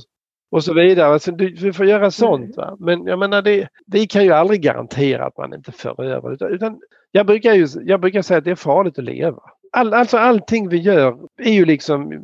och 0.53 0.63
så 0.63 0.73
vidare. 0.73 1.19
Så 1.19 1.31
du, 1.31 1.49
du 1.49 1.73
får 1.73 1.85
göra 1.85 2.11
sånt. 2.11 2.57
Va? 2.57 2.77
Men 2.79 3.05
jag 3.05 3.19
menar, 3.19 3.41
det, 3.41 3.67
vi 3.85 4.07
kan 4.07 4.23
ju 4.23 4.31
aldrig 4.31 4.61
garantera 4.61 5.25
att 5.25 5.37
man 5.37 5.53
inte 5.53 5.71
för 5.71 6.03
över. 6.03 6.33
Utan, 6.33 6.51
utan 6.51 6.79
jag, 7.11 7.25
brukar 7.25 7.53
ju, 7.53 7.67
jag 7.85 8.01
brukar 8.01 8.21
säga 8.21 8.37
att 8.37 8.43
det 8.43 8.51
är 8.51 8.55
farligt 8.55 8.99
att 8.99 9.03
leva. 9.03 9.39
All, 9.71 9.93
alltså 9.93 10.17
allting 10.17 10.69
vi 10.69 10.77
gör 10.77 11.17
är 11.37 11.51
ju 11.51 11.65
liksom 11.65 12.23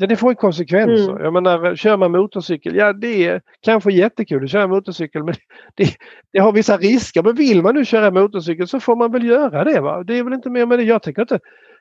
Ja, 0.00 0.06
det 0.06 0.16
får 0.16 0.30
ju 0.30 0.34
konsekvenser. 0.34 1.10
Mm. 1.10 1.24
Jag 1.24 1.32
menar, 1.32 1.76
kör 1.76 1.96
man 1.96 2.10
motorcykel, 2.10 2.76
ja 2.76 2.92
det 2.92 3.26
är 3.26 3.40
kanske 3.60 3.92
jättekul 3.92 4.44
att 4.44 4.50
köra 4.50 4.66
motorcykel 4.66 5.24
men 5.24 5.34
det, 5.74 5.94
det, 6.32 6.38
har 6.38 6.52
vissa 6.52 6.76
risker. 6.76 7.22
Men 7.22 7.34
vill 7.34 7.62
man 7.62 7.74
nu 7.74 7.84
köra 7.84 8.10
motorcykel 8.10 8.68
så 8.68 8.80
får 8.80 8.96
man 8.96 9.12
väl 9.12 9.24
göra 9.24 9.64
det. 9.64 9.80
Va? 9.80 10.02
Det 10.02 10.18
är 10.18 10.22
väl 10.22 10.32
inte 10.32 10.50
mer 10.50 10.66
med 10.66 10.78
det. 10.78 10.84
Jag 10.84 11.02
tänker 11.02 11.22
inte 11.22 11.38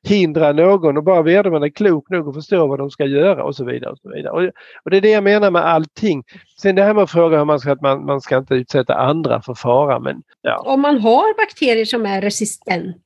hindra 0.07 0.51
någon 0.51 0.97
och 0.97 1.03
bara 1.03 1.21
vederbörande 1.21 1.67
är 1.67 1.69
klok 1.69 2.09
nog 2.09 2.29
att 2.29 2.35
förstå 2.35 2.67
vad 2.67 2.79
de 2.79 2.89
ska 2.89 3.05
göra 3.05 3.43
och 3.43 3.55
så 3.55 3.65
vidare. 3.65 3.91
Och 3.91 3.99
så 3.99 4.09
vidare. 4.09 4.33
Och, 4.33 4.51
och, 4.83 4.91
det 4.91 4.97
är 4.97 5.01
det 5.01 5.09
jag 5.09 5.23
menar 5.23 5.51
med 5.51 5.65
allting. 5.65 6.23
Sen 6.61 6.75
det 6.75 6.83
här 6.83 6.93
med 6.93 7.03
att 7.03 7.11
fråga 7.11 7.37
hur 7.37 7.45
man 7.45 7.59
ska, 7.59 7.71
att 7.71 7.81
man, 7.81 8.05
man 8.05 8.21
ska 8.21 8.37
inte 8.37 8.55
utsätta 8.55 8.95
andra 8.95 9.41
för 9.41 9.53
fara. 9.53 9.99
Men, 9.99 10.21
ja. 10.41 10.63
Om 10.65 10.81
man 10.81 10.97
har 10.97 11.37
bakterier 11.37 11.85
som 11.85 12.05
är 12.05 12.21
resistenta 12.21 12.99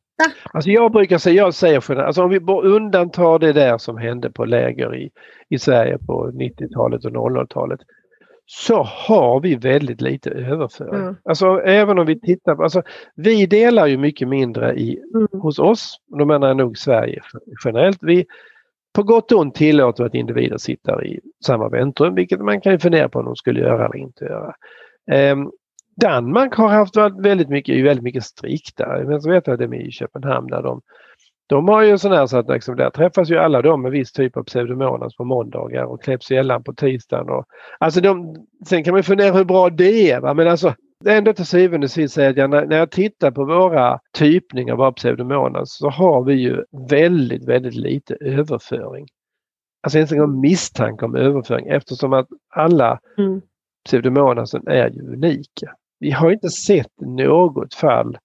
Alltså 0.53 0.69
jag 0.69 0.91
brukar 0.91 1.17
säga, 1.17 1.35
jag 1.35 1.53
säger 1.53 1.79
för 1.79 1.95
alltså 1.95 2.23
om 2.23 2.29
vi 2.29 2.39
undantar 2.63 3.39
det 3.39 3.53
där 3.53 3.77
som 3.77 3.97
hände 3.97 4.31
på 4.31 4.45
läger 4.45 4.95
i, 4.95 5.09
i 5.49 5.59
Sverige 5.59 5.97
på 5.97 6.31
90-talet 6.31 7.05
och 7.05 7.11
00-talet 7.11 7.79
så 8.53 8.83
har 8.83 9.39
vi 9.39 9.55
väldigt 9.55 10.01
lite 10.01 10.29
överföring. 10.29 11.01
Mm. 11.01 11.15
Alltså 11.23 11.61
även 11.61 11.99
om 11.99 12.05
vi 12.05 12.19
tittar 12.19 12.55
på, 12.55 12.63
alltså 12.63 12.81
vi 13.15 13.45
delar 13.45 13.87
ju 13.87 13.97
mycket 13.97 14.27
mindre 14.27 14.73
i, 14.73 14.99
mm. 15.15 15.27
hos 15.41 15.59
oss, 15.59 15.97
då 16.19 16.25
menar 16.25 16.47
jag 16.47 16.57
nog 16.57 16.77
Sverige 16.77 17.21
generellt. 17.65 17.97
Vi, 18.01 18.25
på 18.93 19.03
gott 19.03 19.31
och 19.31 19.39
ont 19.39 19.55
tillåter 19.55 20.03
att 20.03 20.13
individer 20.13 20.57
sitter 20.57 21.05
i 21.05 21.19
samma 21.45 21.69
väntrum, 21.69 22.15
vilket 22.15 22.39
man 22.39 22.61
kan 22.61 22.79
fundera 22.79 23.09
på 23.09 23.19
om 23.19 23.25
de 23.25 23.35
skulle 23.35 23.59
göra 23.59 23.85
eller 23.85 23.97
inte 23.97 24.25
göra. 24.25 24.53
Um, 25.31 25.51
Danmark 26.01 26.53
har 26.53 26.69
haft 26.69 26.97
väldigt 27.23 27.49
mycket, 27.49 27.85
väldigt 27.85 28.03
mycket 28.03 28.23
striktare. 28.23 29.03
Men 29.03 29.21
så 29.21 29.29
vet 29.29 29.47
jag 29.47 29.53
att 29.53 29.59
det 29.59 29.77
är 29.77 29.87
i 29.87 29.91
Köpenhamn 29.91 30.47
där 30.47 30.61
de, 30.61 30.81
de 31.51 31.67
har 31.67 31.83
ju 31.83 31.97
sån 31.97 32.11
här 32.11 32.27
så 32.27 32.37
att 32.37 32.49
liksom, 32.49 32.75
där 32.75 32.89
träffas 32.89 33.29
ju 33.29 33.37
alla 33.37 33.61
de 33.61 33.81
med 33.81 33.91
viss 33.91 34.11
typ 34.11 34.37
av 34.37 34.43
pseudomonas 34.43 35.15
på 35.15 35.23
måndagar 35.23 35.83
och 35.83 36.03
Klebsiellan 36.03 36.63
på 36.63 36.73
tisdagen. 36.73 37.29
Och, 37.29 37.45
alltså 37.79 38.01
de, 38.01 38.35
sen 38.65 38.83
kan 38.83 38.93
man 38.93 39.03
fundera 39.03 39.33
hur 39.33 39.43
bra 39.43 39.69
det 39.69 40.11
är. 40.11 40.19
Va? 40.21 40.33
Men 40.33 40.47
alltså 40.47 40.75
ändå 41.05 41.33
till 41.33 41.45
syvende 41.45 41.85
och 41.85 41.91
sist 41.91 42.13
säga 42.13 42.29
att 42.29 42.37
jag, 42.37 42.49
när 42.49 42.77
jag 42.77 42.91
tittar 42.91 43.31
på 43.31 43.45
våra 43.45 43.99
typningar 44.17 44.85
av 44.85 44.91
pseudomonas 44.91 45.77
så 45.77 45.89
har 45.89 46.23
vi 46.23 46.33
ju 46.33 46.63
väldigt, 46.89 47.47
väldigt 47.47 47.75
lite 47.75 48.15
överföring. 48.21 49.07
Alltså 49.83 49.97
ens 49.97 50.11
en 50.11 50.19
gång 50.19 50.41
misstanke 50.41 51.05
om 51.05 51.15
överföring 51.15 51.67
eftersom 51.67 52.13
att 52.13 52.27
alla 52.49 52.99
mm. 53.17 53.41
pseudomonasen 53.85 54.67
är 54.67 54.89
ju 54.89 55.13
unika. 55.13 55.75
Vi 55.99 56.11
har 56.11 56.31
inte 56.31 56.49
sett 56.49 57.01
något 57.01 57.73
fall 57.73 58.17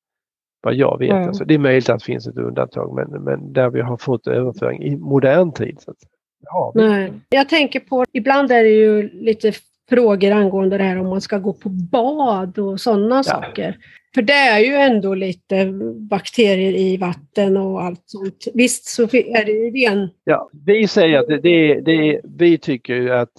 vad 0.67 0.75
jag 0.75 0.99
vet. 0.99 1.11
Mm. 1.11 1.29
Alltså, 1.29 1.45
det 1.45 1.55
är 1.55 1.59
möjligt 1.59 1.89
att 1.89 1.99
det 1.99 2.05
finns 2.05 2.27
ett 2.27 2.37
undantag 2.37 2.95
men, 2.95 3.23
men 3.23 3.53
där 3.53 3.71
vi 3.71 3.81
har 3.81 3.97
fått 3.97 4.27
överföring 4.27 4.83
i 4.83 4.97
modern 4.97 5.53
tid. 5.53 5.77
Så 5.81 5.91
att, 5.91 5.97
ja, 6.45 6.73
Nej. 6.75 7.13
Jag 7.29 7.49
tänker 7.49 7.81
på, 7.81 8.05
ibland 8.13 8.53
är 8.53 8.63
det 8.63 8.71
ju 8.71 9.11
lite 9.13 9.53
frågor 9.89 10.31
angående 10.31 10.79
det 10.79 10.85
här 10.85 10.99
om 10.99 11.09
man 11.09 11.21
ska 11.21 11.39
gå 11.39 11.53
på 11.53 11.69
bad 11.69 12.59
och 12.59 12.81
sådana 12.81 13.17
ja. 13.17 13.23
saker. 13.23 13.77
För 14.15 14.23
det 14.23 14.33
är 14.33 14.59
ju 14.59 14.75
ändå 14.75 15.15
lite 15.15 15.67
bakterier 16.11 16.73
i 16.73 16.97
vatten 16.97 17.57
och 17.57 17.83
allt 17.83 18.03
sånt. 18.07 18.45
Visst 18.55 18.85
så 18.87 19.03
är 19.03 19.45
det 19.45 19.53
ju 19.53 19.71
ren... 19.71 20.09
Ja, 20.25 20.51
vi 20.67 20.89
säger 20.89 21.19
att 21.19 21.27
det, 21.29 21.41
det, 21.41 21.81
det, 21.81 22.21
vi 22.25 22.59
tycker 22.59 22.95
ju 22.95 23.13
att 23.13 23.33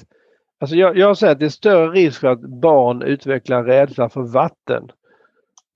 Alltså 0.60 0.76
jag, 0.76 0.98
jag 0.98 1.18
säger 1.18 1.34
att 1.34 1.40
det 1.40 1.46
är 1.46 1.50
större 1.50 1.92
risk 1.92 2.20
för 2.20 2.28
att 2.28 2.42
barn 2.42 3.02
utvecklar 3.02 3.64
rädsla 3.64 4.10
för 4.10 4.22
vatten 4.22 4.92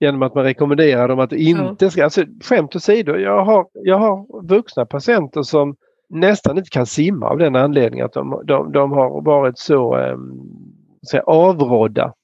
genom 0.02 0.22
att 0.22 0.34
man 0.34 0.44
rekommenderar 0.44 1.08
dem 1.08 1.20
att 1.20 1.32
inte 1.32 1.90
ska, 1.90 2.04
alltså 2.04 2.24
skämt 2.40 2.76
åsido, 2.76 3.16
jag 3.16 3.44
har, 3.44 3.66
jag 3.72 3.98
har 3.98 4.46
vuxna 4.48 4.86
patienter 4.86 5.42
som 5.42 5.76
nästan 6.08 6.58
inte 6.58 6.70
kan 6.70 6.86
simma 6.86 7.26
av 7.28 7.38
den 7.38 7.56
anledningen 7.56 8.06
att 8.06 8.12
de, 8.12 8.42
de, 8.44 8.72
de 8.72 8.92
har 8.92 9.22
varit 9.22 9.58
så 9.58 9.98
eh, 9.98 10.16
säga, 11.10 11.22
avrådda 11.22 12.14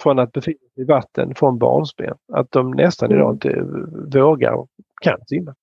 från 0.00 0.18
att 0.18 0.32
befinna 0.32 0.58
sig 0.74 0.82
i 0.82 0.86
vatten 0.86 1.34
från 1.34 1.58
barnsben. 1.58 2.14
Att 2.32 2.50
de 2.50 2.70
nästan 2.70 3.12
idag 3.12 3.34
inte 3.34 3.66
vågar 4.18 4.52
och 4.52 4.68
kan 5.02 5.18
simma. 5.26 5.54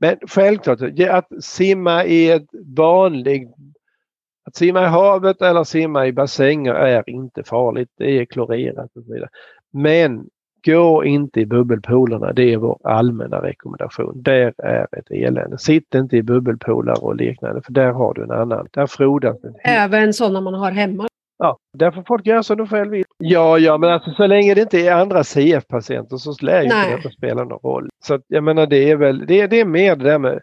Men 0.00 0.16
självklart, 0.28 0.80
att 1.10 1.44
simma 1.44 2.04
i 2.04 2.30
ett 2.30 2.48
vanligt 2.76 3.48
att 4.46 4.56
simma 4.56 4.82
i 4.82 4.86
havet 4.86 5.42
eller 5.42 5.64
simma 5.64 6.06
i 6.06 6.12
bassänger 6.12 6.74
är 6.74 7.10
inte 7.10 7.44
farligt. 7.44 7.90
Det 7.96 8.10
är 8.10 8.24
klorerat 8.24 8.96
och 8.96 9.04
så 9.04 9.12
vidare. 9.12 9.28
Men 9.72 10.28
gå 10.66 11.04
inte 11.04 11.40
i 11.40 11.46
bubbelpoolerna. 11.46 12.32
Det 12.32 12.52
är 12.52 12.56
vår 12.56 12.78
allmänna 12.84 13.42
rekommendation. 13.42 14.22
Där 14.22 14.54
är 14.58 14.86
ett 14.98 15.10
elände. 15.10 15.58
Sitt 15.58 15.94
inte 15.94 16.16
i 16.16 16.22
bubbelpooler 16.22 17.04
och 17.04 17.16
liknande 17.16 17.62
för 17.62 17.72
där 17.72 17.92
har 17.92 18.14
du 18.14 18.22
en 18.22 18.30
annan. 18.30 18.68
Där 18.72 18.86
frodas 18.86 19.36
Även 19.64 20.12
sådana 20.12 20.40
man 20.40 20.54
har 20.54 20.70
hemma? 20.70 21.08
Ja, 21.38 21.58
där 21.78 21.90
får 21.90 22.02
folk 22.02 22.26
göra 22.26 22.42
som 22.42 22.56
de 22.56 22.68
själva 22.68 22.90
vill. 22.90 23.04
Ja, 23.18 23.58
ja, 23.58 23.78
men 23.78 23.90
alltså 23.90 24.10
så 24.10 24.26
länge 24.26 24.54
det 24.54 24.60
inte 24.60 24.86
är 24.86 24.92
andra 24.92 25.24
CF-patienter 25.24 26.16
så 26.16 26.44
lär 26.44 26.58
ju 26.58 26.64
inte 26.64 26.96
detta 26.96 27.10
spela 27.10 27.44
någon 27.44 27.58
roll. 27.58 27.88
Så 28.04 28.14
att, 28.14 28.22
jag 28.26 28.44
menar 28.44 28.66
det 28.66 28.90
är 28.90 28.96
väl, 28.96 29.26
det, 29.26 29.46
det 29.46 29.60
är 29.60 29.64
mer 29.64 29.96
det 29.96 30.04
där 30.04 30.18
med 30.18 30.40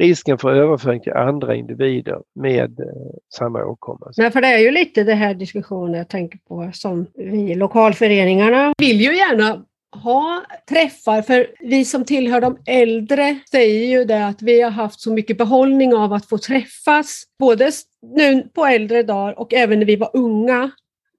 risken 0.00 0.38
för 0.38 0.54
överföring 0.54 1.00
till 1.00 1.12
andra 1.12 1.54
individer 1.54 2.18
med 2.34 2.80
eh, 2.80 2.86
samma 3.34 3.64
åkomma. 3.64 4.12
Nej, 4.16 4.30
för 4.30 4.40
det 4.40 4.48
är 4.48 4.58
ju 4.58 4.70
lite 4.70 5.04
det 5.04 5.14
här 5.14 5.34
diskussionen 5.34 5.94
jag 5.94 6.08
tänker 6.08 6.38
på 6.38 6.70
som 6.72 7.06
vi 7.14 7.54
lokalföreningarna 7.54 8.72
vill 8.78 9.00
ju 9.00 9.16
gärna 9.16 9.64
ha 9.92 10.42
träffar, 10.68 11.22
för 11.22 11.46
vi 11.60 11.84
som 11.84 12.04
tillhör 12.04 12.40
de 12.40 12.58
äldre 12.66 13.38
säger 13.50 13.86
ju 13.86 14.04
det 14.04 14.26
att 14.26 14.42
vi 14.42 14.60
har 14.60 14.70
haft 14.70 15.00
så 15.00 15.12
mycket 15.12 15.38
behållning 15.38 15.94
av 15.94 16.12
att 16.12 16.28
få 16.28 16.38
träffas, 16.38 17.24
både 17.38 17.70
nu 18.16 18.42
på 18.54 18.64
äldre 18.64 19.02
dagar 19.02 19.38
och 19.38 19.54
även 19.54 19.78
när 19.78 19.86
vi 19.86 19.96
var 19.96 20.10
unga 20.12 20.70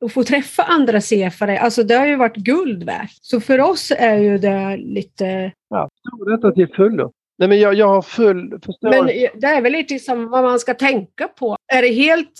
och 0.01 0.11
få 0.11 0.23
träffa 0.23 0.63
andra 0.63 1.01
CFare, 1.01 1.59
alltså 1.59 1.83
det 1.83 1.95
har 1.95 2.07
ju 2.07 2.15
varit 2.15 2.35
guld 2.35 2.83
värt. 2.83 3.11
Så 3.21 3.41
för 3.41 3.59
oss 3.59 3.91
är 3.97 4.17
ju 4.17 4.37
det 4.37 4.77
lite... 4.77 5.51
Ja, 5.69 5.89
detta 6.25 6.51
till 6.51 6.67
fullo. 6.67 7.11
Nej, 7.41 7.49
men 7.49 7.59
jag, 7.59 7.73
jag 7.73 7.87
har 7.87 8.01
full 8.01 8.59
förståelse. 8.65 9.03
Men 9.03 9.07
det 9.41 9.47
är 9.47 9.61
väl 9.61 9.71
lite 9.71 9.99
som 9.99 10.29
vad 10.29 10.43
man 10.43 10.59
ska 10.59 10.73
tänka 10.73 11.27
på. 11.27 11.55
Är 11.73 11.81
det 11.81 11.87
helt 11.87 12.31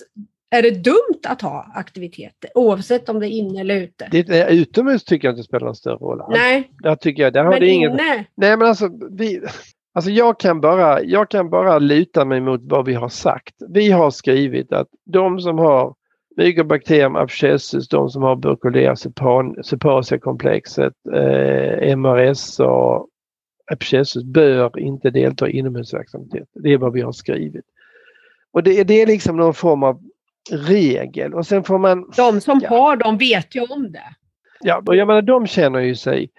är 0.50 0.62
det 0.62 0.70
dumt 0.70 1.20
att 1.26 1.42
ha 1.42 1.66
aktiviteter 1.74 2.50
oavsett 2.54 3.08
om 3.08 3.20
det 3.20 3.26
är 3.26 3.30
inne 3.30 3.60
eller 3.60 3.74
ute? 3.74 4.08
Det 4.10 4.50
utomhus 4.50 5.04
tycker 5.04 5.28
jag 5.28 5.32
inte 5.32 5.42
spelar 5.42 5.66
någon 5.66 5.74
större 5.74 5.96
roll. 5.96 6.22
Nej. 6.28 6.70
Där 6.82 6.96
tycker 6.96 7.22
jag, 7.22 7.32
där 7.32 7.44
har 7.44 7.50
men 7.50 7.60
det 7.60 7.68
ingen... 7.68 7.92
inne? 7.92 8.24
Nej 8.34 8.56
men 8.56 8.62
alltså, 8.62 8.90
vi, 9.10 9.42
alltså 9.94 10.10
jag, 10.10 10.40
kan 10.40 10.60
bara, 10.60 11.02
jag 11.02 11.28
kan 11.28 11.50
bara 11.50 11.78
luta 11.78 12.24
mig 12.24 12.40
mot 12.40 12.60
vad 12.64 12.86
vi 12.86 12.94
har 12.94 13.08
sagt. 13.08 13.54
Vi 13.68 13.90
har 13.90 14.10
skrivit 14.10 14.72
att 14.72 14.88
de 15.04 15.40
som 15.40 15.58
har 15.58 15.94
Mycobacterium 16.36 17.16
abscessus, 17.16 17.88
de 17.88 18.10
som 18.10 18.22
har 18.22 18.36
burkulea 18.36 18.96
sepasia-komplexet, 19.64 20.94
eh, 21.14 21.96
MRS 21.96 22.60
och 22.60 23.08
abscessus 23.72 24.24
bör 24.24 24.78
inte 24.78 25.10
delta 25.10 25.48
i 25.48 25.58
inomhusverksamhet. 25.58 26.48
Det 26.54 26.72
är 26.72 26.78
vad 26.78 26.92
vi 26.92 27.00
har 27.00 27.12
skrivit. 27.12 27.64
Och 28.52 28.62
det, 28.62 28.84
det 28.84 29.02
är 29.02 29.06
liksom 29.06 29.36
någon 29.36 29.54
form 29.54 29.82
av 29.82 30.00
regel 30.50 31.34
och 31.34 31.46
sen 31.46 31.64
får 31.64 31.78
man... 31.78 32.10
De 32.16 32.40
som 32.40 32.60
ja. 32.62 32.68
har 32.68 32.96
dem 32.96 33.18
vet 33.18 33.54
ju 33.54 33.60
om 33.60 33.92
det. 33.92 34.14
Ja, 34.60 34.82
och 34.86 34.96
jag 34.96 35.06
menar 35.06 35.22
de 35.22 35.46
känner 35.46 35.80
ju 35.80 35.94
sig 35.94 36.30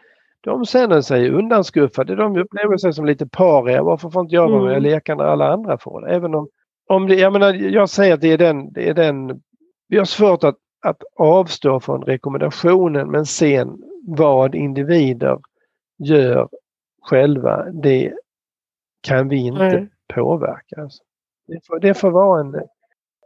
de 0.43 0.65
känner 0.65 1.01
sig 1.01 1.29
undanskuffade. 1.29 2.15
De 2.15 2.37
upplever 2.37 2.77
sig 2.77 2.93
som 2.93 3.05
lite 3.05 3.27
paria. 3.27 3.83
Varför 3.83 4.09
får 4.09 4.21
inte 4.21 4.35
jag 4.35 4.49
vara 4.49 4.61
med 4.61 4.71
och 4.71 4.77
mm. 4.77 4.83
leka 4.83 5.15
när 5.15 5.23
alla 5.23 5.53
andra 5.53 5.77
får 5.77 6.01
det? 6.01 6.15
Även 6.15 6.35
om, 6.35 6.47
om 6.89 7.07
det, 7.07 7.15
jag 7.15 7.33
menar, 7.33 7.53
jag 7.53 7.89
säger 7.89 8.13
att 8.13 8.21
det 8.21 8.31
är 8.31 8.37
den, 8.37 8.73
det 8.73 8.89
är 8.89 8.93
den 8.93 9.41
vi 9.87 9.97
har 9.97 10.05
svårt 10.05 10.43
att, 10.43 10.55
att 10.85 11.03
avstå 11.15 11.79
från 11.79 12.01
rekommendationen 12.01 13.11
men 13.11 13.25
sen 13.25 13.77
vad 14.07 14.55
individer 14.55 15.39
gör 15.97 16.49
själva, 17.03 17.65
det 17.71 18.13
kan 19.01 19.29
vi 19.29 19.37
inte 19.37 19.65
mm. 19.65 19.89
påverka. 20.13 20.81
Alltså. 20.81 21.03
Det, 21.47 21.65
får, 21.67 21.79
det 21.79 21.93
får 21.93 22.11
vara 22.11 22.39
en, 22.39 22.55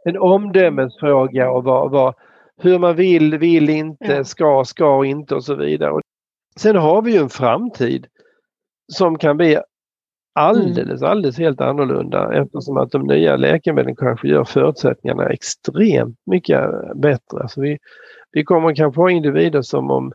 en 0.04 0.18
omdömesfråga 0.18 1.50
och 1.50 1.64
vad, 1.64 1.90
vad, 1.90 2.14
hur 2.56 2.78
man 2.78 2.96
vill, 2.96 3.38
vill 3.38 3.70
inte, 3.70 4.24
ska, 4.24 4.64
ska 4.64 5.04
inte 5.04 5.34
och 5.34 5.44
så 5.44 5.54
vidare. 5.54 6.00
Sen 6.56 6.76
har 6.76 7.02
vi 7.02 7.12
ju 7.12 7.18
en 7.18 7.28
framtid 7.28 8.06
som 8.92 9.18
kan 9.18 9.36
bli 9.36 9.58
alldeles, 10.34 11.00
mm. 11.00 11.10
alldeles 11.10 11.38
helt 11.38 11.60
annorlunda 11.60 12.42
eftersom 12.42 12.76
att 12.76 12.90
de 12.90 13.06
nya 13.06 13.36
läkemedlen 13.36 13.96
kanske 13.96 14.28
gör 14.28 14.44
förutsättningarna 14.44 15.28
extremt 15.28 16.18
mycket 16.26 16.70
bättre. 16.94 17.40
Alltså 17.40 17.60
vi, 17.60 17.78
vi 18.32 18.44
kommer 18.44 18.74
kanske 18.74 19.00
ha 19.00 19.10
individer 19.10 19.62
som 19.62 19.90
om 19.90 20.12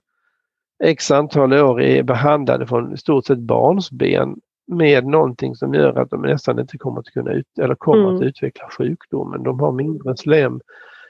x 0.83 1.11
antal 1.11 1.53
år 1.53 1.81
är 1.81 2.03
behandlade 2.03 2.67
från 2.67 2.93
i 2.93 2.97
stort 2.97 3.25
sett 3.25 3.39
barnsben 3.39 4.35
med 4.67 5.05
någonting 5.05 5.55
som 5.55 5.73
gör 5.73 5.97
att 5.97 6.09
de 6.09 6.21
nästan 6.21 6.59
inte 6.59 6.77
kommer 6.77 6.99
att 6.99 7.05
kunna 7.05 7.31
ut, 7.31 7.59
eller 7.61 7.75
kommer 7.75 8.03
mm. 8.03 8.15
att 8.15 8.21
utveckla 8.21 8.69
sjukdomen. 8.69 9.43
De 9.43 9.59
har 9.59 9.71
mindre 9.71 10.17
slem, 10.17 10.59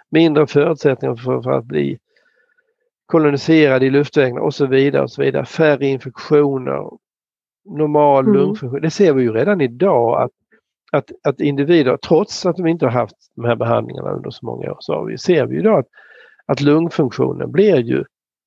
mindre 0.10 0.48
förutsättningar 0.48 1.16
för, 1.16 1.42
för 1.42 1.52
att 1.52 1.66
bli 1.66 1.98
koloniserade 3.06 3.86
i 3.86 3.90
luftvägarna 3.90 4.42
och 4.42 4.54
så 4.54 4.66
vidare. 4.66 5.04
och 5.04 5.12
så 5.12 5.22
vidare. 5.22 5.46
Färre 5.46 5.86
infektioner, 5.86 6.90
normal 7.66 8.26
mm. 8.26 8.38
lungfunktion. 8.38 8.82
Det 8.82 8.92
ser 8.92 9.14
vi 9.14 9.24
ju 9.24 9.32
redan 9.32 9.62
idag 9.62 10.22
att, 10.22 10.32
att, 10.92 11.12
att 11.24 11.40
individer, 11.40 11.98
trots 11.98 12.46
att 12.46 12.58
de 12.58 12.68
inte 12.68 12.86
har 12.86 12.92
haft 12.92 13.16
de 13.36 13.46
här 13.46 13.56
behandlingarna 13.56 14.12
under 14.12 14.30
så 14.30 14.46
många 14.46 14.72
år, 14.72 14.78
så 14.80 15.04
vi, 15.04 15.18
ser 15.18 15.46
vi 15.46 15.58
idag 15.58 15.80
att, 15.80 15.88
att 16.46 16.62
lungfunktionen 16.62 17.52
blir 17.52 17.78
ju 17.78 18.04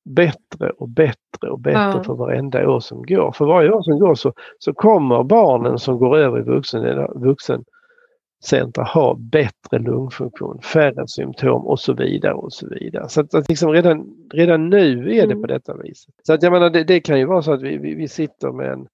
bättre 0.07 0.71
och 0.71 0.89
bättre 0.89 1.51
och 1.51 1.61
bättre 1.61 1.93
ja. 1.95 2.03
för 2.05 2.15
varenda 2.15 2.69
år 2.69 2.81
som 2.81 3.03
går. 3.03 3.33
För 3.33 3.45
varje 3.45 3.71
år 3.71 3.83
som 3.83 3.99
går 3.99 4.15
så, 4.15 4.33
så 4.59 4.75
kommer 4.75 5.23
barnen 5.23 5.79
som 5.79 5.99
går 5.99 6.19
över 6.19 6.39
i 6.39 6.43
vuxen, 6.43 7.07
vuxencentra 7.15 8.85
ha 8.85 9.15
bättre 9.15 9.79
lungfunktion, 9.79 10.61
färre 10.63 11.09
symptom 11.09 11.67
och 11.67 11.81
så 11.81 11.95
vidare 11.95 12.35
och 12.35 12.53
så 12.53 12.69
vidare. 12.69 13.09
Så 13.09 13.21
att, 13.21 13.35
att 13.35 13.49
liksom 13.49 13.73
redan, 13.73 14.07
redan 14.33 14.69
nu 14.69 15.17
är 15.17 15.27
det 15.27 15.33
mm. 15.33 15.41
på 15.41 15.47
detta 15.47 15.77
viset. 15.77 16.15
Så 16.23 16.33
att 16.33 16.43
jag 16.43 16.53
menar 16.53 16.71
det, 16.71 16.85
det, 16.85 17.01
kan 17.01 17.19
ju 17.19 17.25
vara 17.25 17.43
så 17.43 17.53
att 17.53 17.63
vi, 17.63 17.79
vi, 17.79 17.95
vi 17.95 18.09
sitter 18.09 18.53
med 18.53 18.73
en 18.73 18.87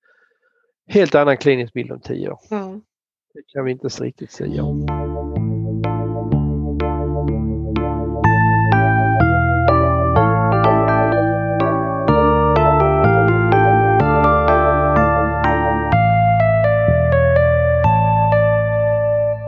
helt 0.88 1.14
annan 1.14 1.37
klinisk 1.37 1.72
bild 1.72 1.92
om 1.92 2.01
tio 2.01 2.31
år. 2.31 2.38
Ja. 2.51 2.81
Det 3.35 3.42
kan 3.53 3.64
vi 3.64 3.72
inte 3.72 3.88
riktigt 3.88 4.33
säga 4.33 4.62
om. 4.62 4.87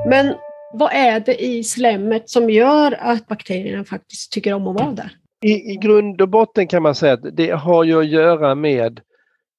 Men 0.06 0.34
vad 0.72 0.92
är 0.92 1.20
det 1.20 1.44
i 1.44 1.64
slemmet 1.64 2.30
som 2.30 2.50
gör 2.50 2.96
att 3.00 3.26
bakterierna 3.26 3.84
faktiskt 3.84 4.32
tycker 4.32 4.52
om 4.52 4.68
att 4.68 4.80
vara 4.80 4.92
där? 4.92 5.10
I, 5.42 5.72
I 5.72 5.76
grund 5.76 6.20
och 6.20 6.28
botten 6.28 6.66
kan 6.66 6.82
man 6.82 6.94
säga 6.94 7.12
att 7.12 7.36
det 7.36 7.50
har 7.50 7.84
ju 7.84 8.00
att 8.00 8.08
göra 8.08 8.54
med 8.54 9.00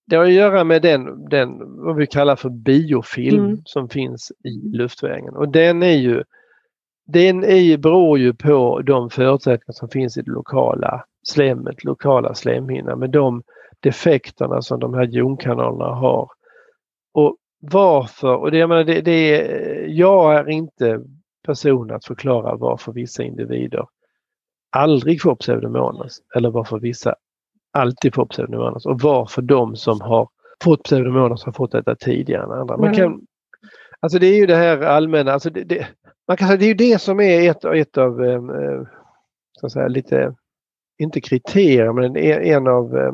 det 0.08 0.16
har 0.16 0.26
att 0.26 0.32
göra 0.32 0.64
med 0.64 0.82
den, 0.82 1.30
den 1.30 1.50
vad 1.86 1.96
vi 1.96 2.08
kallar 2.08 2.36
för 2.36 2.50
biofilm 2.50 3.46
mm. 3.46 3.62
som 3.66 3.90
finns 3.90 4.32
i 4.44 4.78
luftvägen 4.78 5.36
och 5.36 5.50
den 5.50 5.84
är 5.84 5.96
ju 5.96 6.24
den 7.08 7.44
är, 7.44 7.78
beror 7.78 8.20
ju 8.20 8.34
på 8.34 8.82
de 8.82 9.10
förutsättningar 9.10 9.74
som 9.74 9.90
finns 9.90 10.18
i 10.18 10.22
det 10.22 10.32
lokala 10.32 11.06
slemmet, 11.24 11.84
lokala 11.84 12.34
slemhinnan 12.34 13.00
med 13.00 13.10
de 13.10 13.44
defekterna 13.80 14.62
som 14.62 14.80
de 14.80 14.94
här 14.94 15.04
jonkanalerna 15.04 15.96
har. 15.96 16.30
Och 17.14 17.38
varför, 17.72 18.36
och 18.36 18.52
det, 18.52 18.58
jag, 18.58 18.70
menar, 18.70 18.84
det, 18.84 19.02
det 19.02 19.38
jag 19.88 20.36
är 20.36 20.50
inte 20.50 21.02
person 21.46 21.92
att 21.92 22.06
förklara 22.06 22.56
varför 22.56 22.92
vissa 22.92 23.24
individer 23.24 23.88
aldrig 24.72 25.22
får 25.22 25.36
pseudomonas 25.36 26.20
eller 26.36 26.52
varför 26.52 26.80
vissa 26.80 27.16
alltid 27.74 28.16
får 28.16 28.26
pseudomonas 28.26 28.86
och 28.86 29.02
varför 29.02 29.42
de 29.42 29.76
som 29.76 30.02
har 30.02 30.30
fått 30.64 30.84
pseudomonas 30.84 31.44
har 31.44 31.52
fått 31.52 31.72
detta 31.72 31.96
tidigare 31.96 32.44
än 32.44 32.52
andra. 32.52 32.78
Man 32.78 32.94
kan, 32.94 33.22
alltså 34.00 34.20
det 34.20 34.28
är 34.28 34.36
ju 34.36 34.46
det 34.46 34.56
här 34.56 34.82
allmänna, 34.82 35.32
alltså 35.32 35.50
det, 35.50 35.64
det, 35.64 35.88
man 36.28 36.38
kan 36.38 36.48
säga 36.48 36.58
det 36.58 36.66
är 36.66 36.68
ju 36.68 36.74
det 36.74 37.02
som 37.02 37.20
är 37.20 37.52
ett, 37.52 37.66
ett 37.66 37.98
av, 37.98 38.24
eh, 38.26 38.42
så 39.60 39.66
att 39.66 39.72
säga, 39.72 39.88
lite, 39.88 40.36
inte 40.98 41.22
kriterier, 41.22 41.94
men 41.94 42.18
en 42.18 42.68
av 42.68 42.98
eh, 42.98 43.14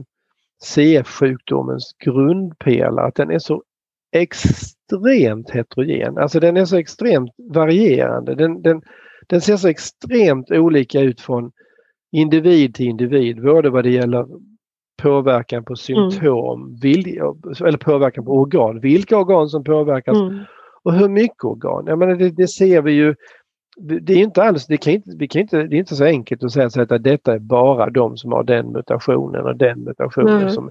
CF-sjukdomens 0.64 1.96
grundpelare, 2.06 3.08
att 3.08 3.16
den 3.16 3.32
är 3.32 3.40
så 3.40 3.64
extremt 4.12 5.50
heterogen. 5.50 6.18
Alltså 6.18 6.40
den 6.40 6.58
är 6.58 6.66
så 6.66 6.78
extremt 6.78 7.32
varierande. 7.38 8.36
Den, 8.36 8.62
den, 8.62 8.82
den 9.28 9.42
ser 9.42 9.58
så 9.58 9.68
extremt 9.68 10.52
olika 10.52 11.02
ut 11.02 11.22
från 11.22 11.52
individ 12.12 12.76
till 12.76 12.86
individ, 12.86 13.42
både 13.42 13.70
vad 13.70 13.84
det 13.84 13.92
gäller 13.92 14.28
påverkan 15.02 15.64
på 15.64 15.76
symptom, 15.76 16.62
mm. 16.62 16.76
vil, 16.76 17.22
eller 17.66 17.78
påverkan 17.78 18.26
på 18.26 18.32
organ. 18.32 18.80
Vilka 18.80 19.18
organ 19.18 19.50
som 19.50 19.64
påverkas 19.64 20.18
mm. 20.18 20.40
och 20.84 20.94
hur 20.94 21.10
mycket 21.10 21.44
organ. 21.44 21.84
Jag 21.88 22.00
menar, 22.00 22.16
det, 22.16 22.30
det 22.30 22.48
ser 22.48 22.82
vi 22.82 22.92
ju 22.92 23.16
det 23.78 24.14
är 24.14 24.18
inte 24.18 24.44
alls, 24.44 24.68
det, 24.68 24.78
kan 24.78 24.94
inte, 24.94 25.10
vi 25.20 25.28
kan 25.28 25.42
inte, 25.42 25.64
det 25.64 25.76
är 25.76 25.80
inte 25.80 25.96
så 25.96 26.06
enkelt 26.06 26.44
att 26.44 26.52
säga 26.52 26.70
så 26.70 26.82
att 26.82 27.04
detta 27.04 27.34
är 27.34 27.40
bara 27.40 27.90
de 27.90 28.18
som 28.18 28.32
har 28.32 28.44
den 28.44 28.72
mutationen 28.72 29.46
och 29.46 29.58
den 29.58 29.84
mutationen 29.84 30.52
som, 30.52 30.70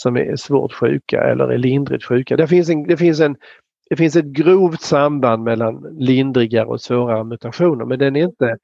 som 0.00 0.16
är 0.16 0.36
svårt 0.36 0.72
sjuka 0.72 1.22
eller 1.22 1.52
är 1.52 1.58
lindrigt 1.58 2.04
sjuka. 2.04 2.36
Det 2.36 2.46
finns, 2.46 2.68
en, 2.68 2.86
det, 2.86 2.96
finns 2.96 3.20
en, 3.20 3.36
det 3.90 3.96
finns 3.96 4.16
ett 4.16 4.24
grovt 4.24 4.80
samband 4.80 5.42
mellan 5.42 5.96
lindrigare 5.98 6.66
och 6.66 6.80
svårare 6.80 7.24
mutationer 7.24 7.84
men 7.84 7.98
den 7.98 8.16
är 8.16 8.24
inte 8.24 8.56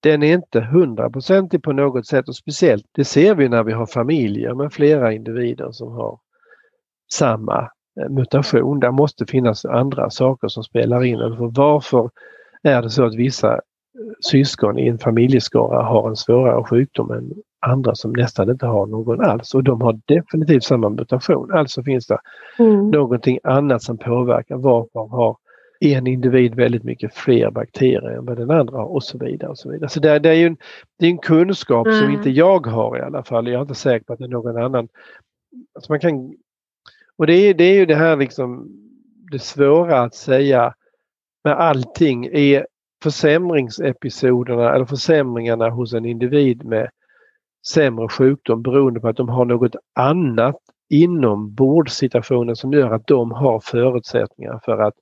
den 0.00 0.22
är 0.22 0.34
inte 0.34 0.60
hundraprocentig 0.60 1.62
på 1.62 1.72
något 1.72 2.06
sätt 2.06 2.28
och 2.28 2.36
speciellt 2.36 2.84
det 2.92 3.04
ser 3.04 3.34
vi 3.34 3.48
när 3.48 3.62
vi 3.62 3.72
har 3.72 3.86
familjer 3.86 4.54
med 4.54 4.72
flera 4.72 5.12
individer 5.12 5.72
som 5.72 5.92
har 5.92 6.18
samma 7.12 7.70
eh, 8.00 8.08
mutation. 8.10 8.80
Där 8.80 8.90
måste 8.90 9.26
finnas 9.26 9.64
andra 9.64 10.10
saker 10.10 10.48
som 10.48 10.64
spelar 10.64 11.04
in. 11.04 11.18
varför 11.38 12.10
är 12.62 12.82
det 12.82 12.90
så 12.90 13.04
att 13.04 13.14
vissa 13.14 13.60
syskon 14.20 14.78
i 14.78 14.88
en 14.88 14.98
familjeskara 14.98 15.82
har 15.82 16.08
en 16.08 16.16
svårare 16.16 16.64
sjukdom 16.64 17.10
än 17.10 17.32
andra 17.60 17.94
som 17.94 18.12
nästan 18.12 18.50
inte 18.50 18.66
har 18.66 18.86
någon 18.86 19.20
alls 19.20 19.54
och 19.54 19.64
de 19.64 19.80
har 19.80 20.00
definitivt 20.04 20.64
samma 20.64 20.88
mutation. 20.88 21.52
Alltså 21.52 21.82
finns 21.82 22.06
det 22.06 22.18
mm. 22.58 22.90
någonting 22.90 23.38
annat 23.42 23.82
som 23.82 23.98
påverkar. 23.98 24.56
Varför 24.56 25.08
har 25.08 25.36
en 25.80 26.06
individ 26.06 26.54
väldigt 26.54 26.84
mycket 26.84 27.14
fler 27.14 27.50
bakterier 27.50 28.10
än 28.10 28.24
vad 28.24 28.36
den 28.36 28.50
andra 28.50 28.78
har 28.78 28.86
och 28.86 29.04
så 29.04 29.18
vidare. 29.18 29.50
Och 29.50 29.58
så 29.58 29.70
vidare. 29.70 29.88
Så 29.90 30.00
det, 30.00 30.18
det 30.18 30.28
är 30.28 30.46
en, 30.46 30.56
det 30.98 31.06
är 31.06 31.10
en 31.10 31.18
kunskap 31.18 31.86
mm. 31.86 31.98
som 31.98 32.10
inte 32.10 32.30
jag 32.30 32.66
har 32.66 32.98
i 32.98 33.00
alla 33.00 33.22
fall. 33.22 33.48
Jag 33.48 33.58
är 33.58 33.62
inte 33.62 33.74
säker 33.74 34.04
på 34.04 34.12
att 34.12 34.18
det 34.18 34.24
är 34.24 34.28
någon 34.28 34.62
annan. 34.62 34.88
Alltså 35.74 35.92
man 35.92 36.00
kan, 36.00 36.34
och 37.16 37.26
det 37.26 37.34
är, 37.34 37.54
det 37.54 37.64
är 37.64 37.74
ju 37.74 37.86
det 37.86 37.94
här 37.94 38.16
liksom 38.16 38.68
det 39.30 39.38
svåra 39.38 40.02
att 40.02 40.14
säga 40.14 40.74
med 41.44 41.54
allting 41.54 42.26
är 42.32 42.66
försämringsepisoderna 43.04 44.74
eller 44.74 44.84
försämringarna 44.84 45.70
hos 45.70 45.92
en 45.92 46.04
individ 46.04 46.64
med 46.64 46.90
sämre 47.74 48.08
sjukdom 48.08 48.62
beroende 48.62 49.00
på 49.00 49.08
att 49.08 49.16
de 49.16 49.28
har 49.28 49.44
något 49.44 49.76
annat 49.94 50.56
inom 50.90 51.54
bordsituationen 51.54 52.56
som 52.56 52.72
gör 52.72 52.90
att 52.90 53.06
de 53.06 53.32
har 53.32 53.60
förutsättningar 53.60 54.60
för 54.64 54.78
att 54.78 54.94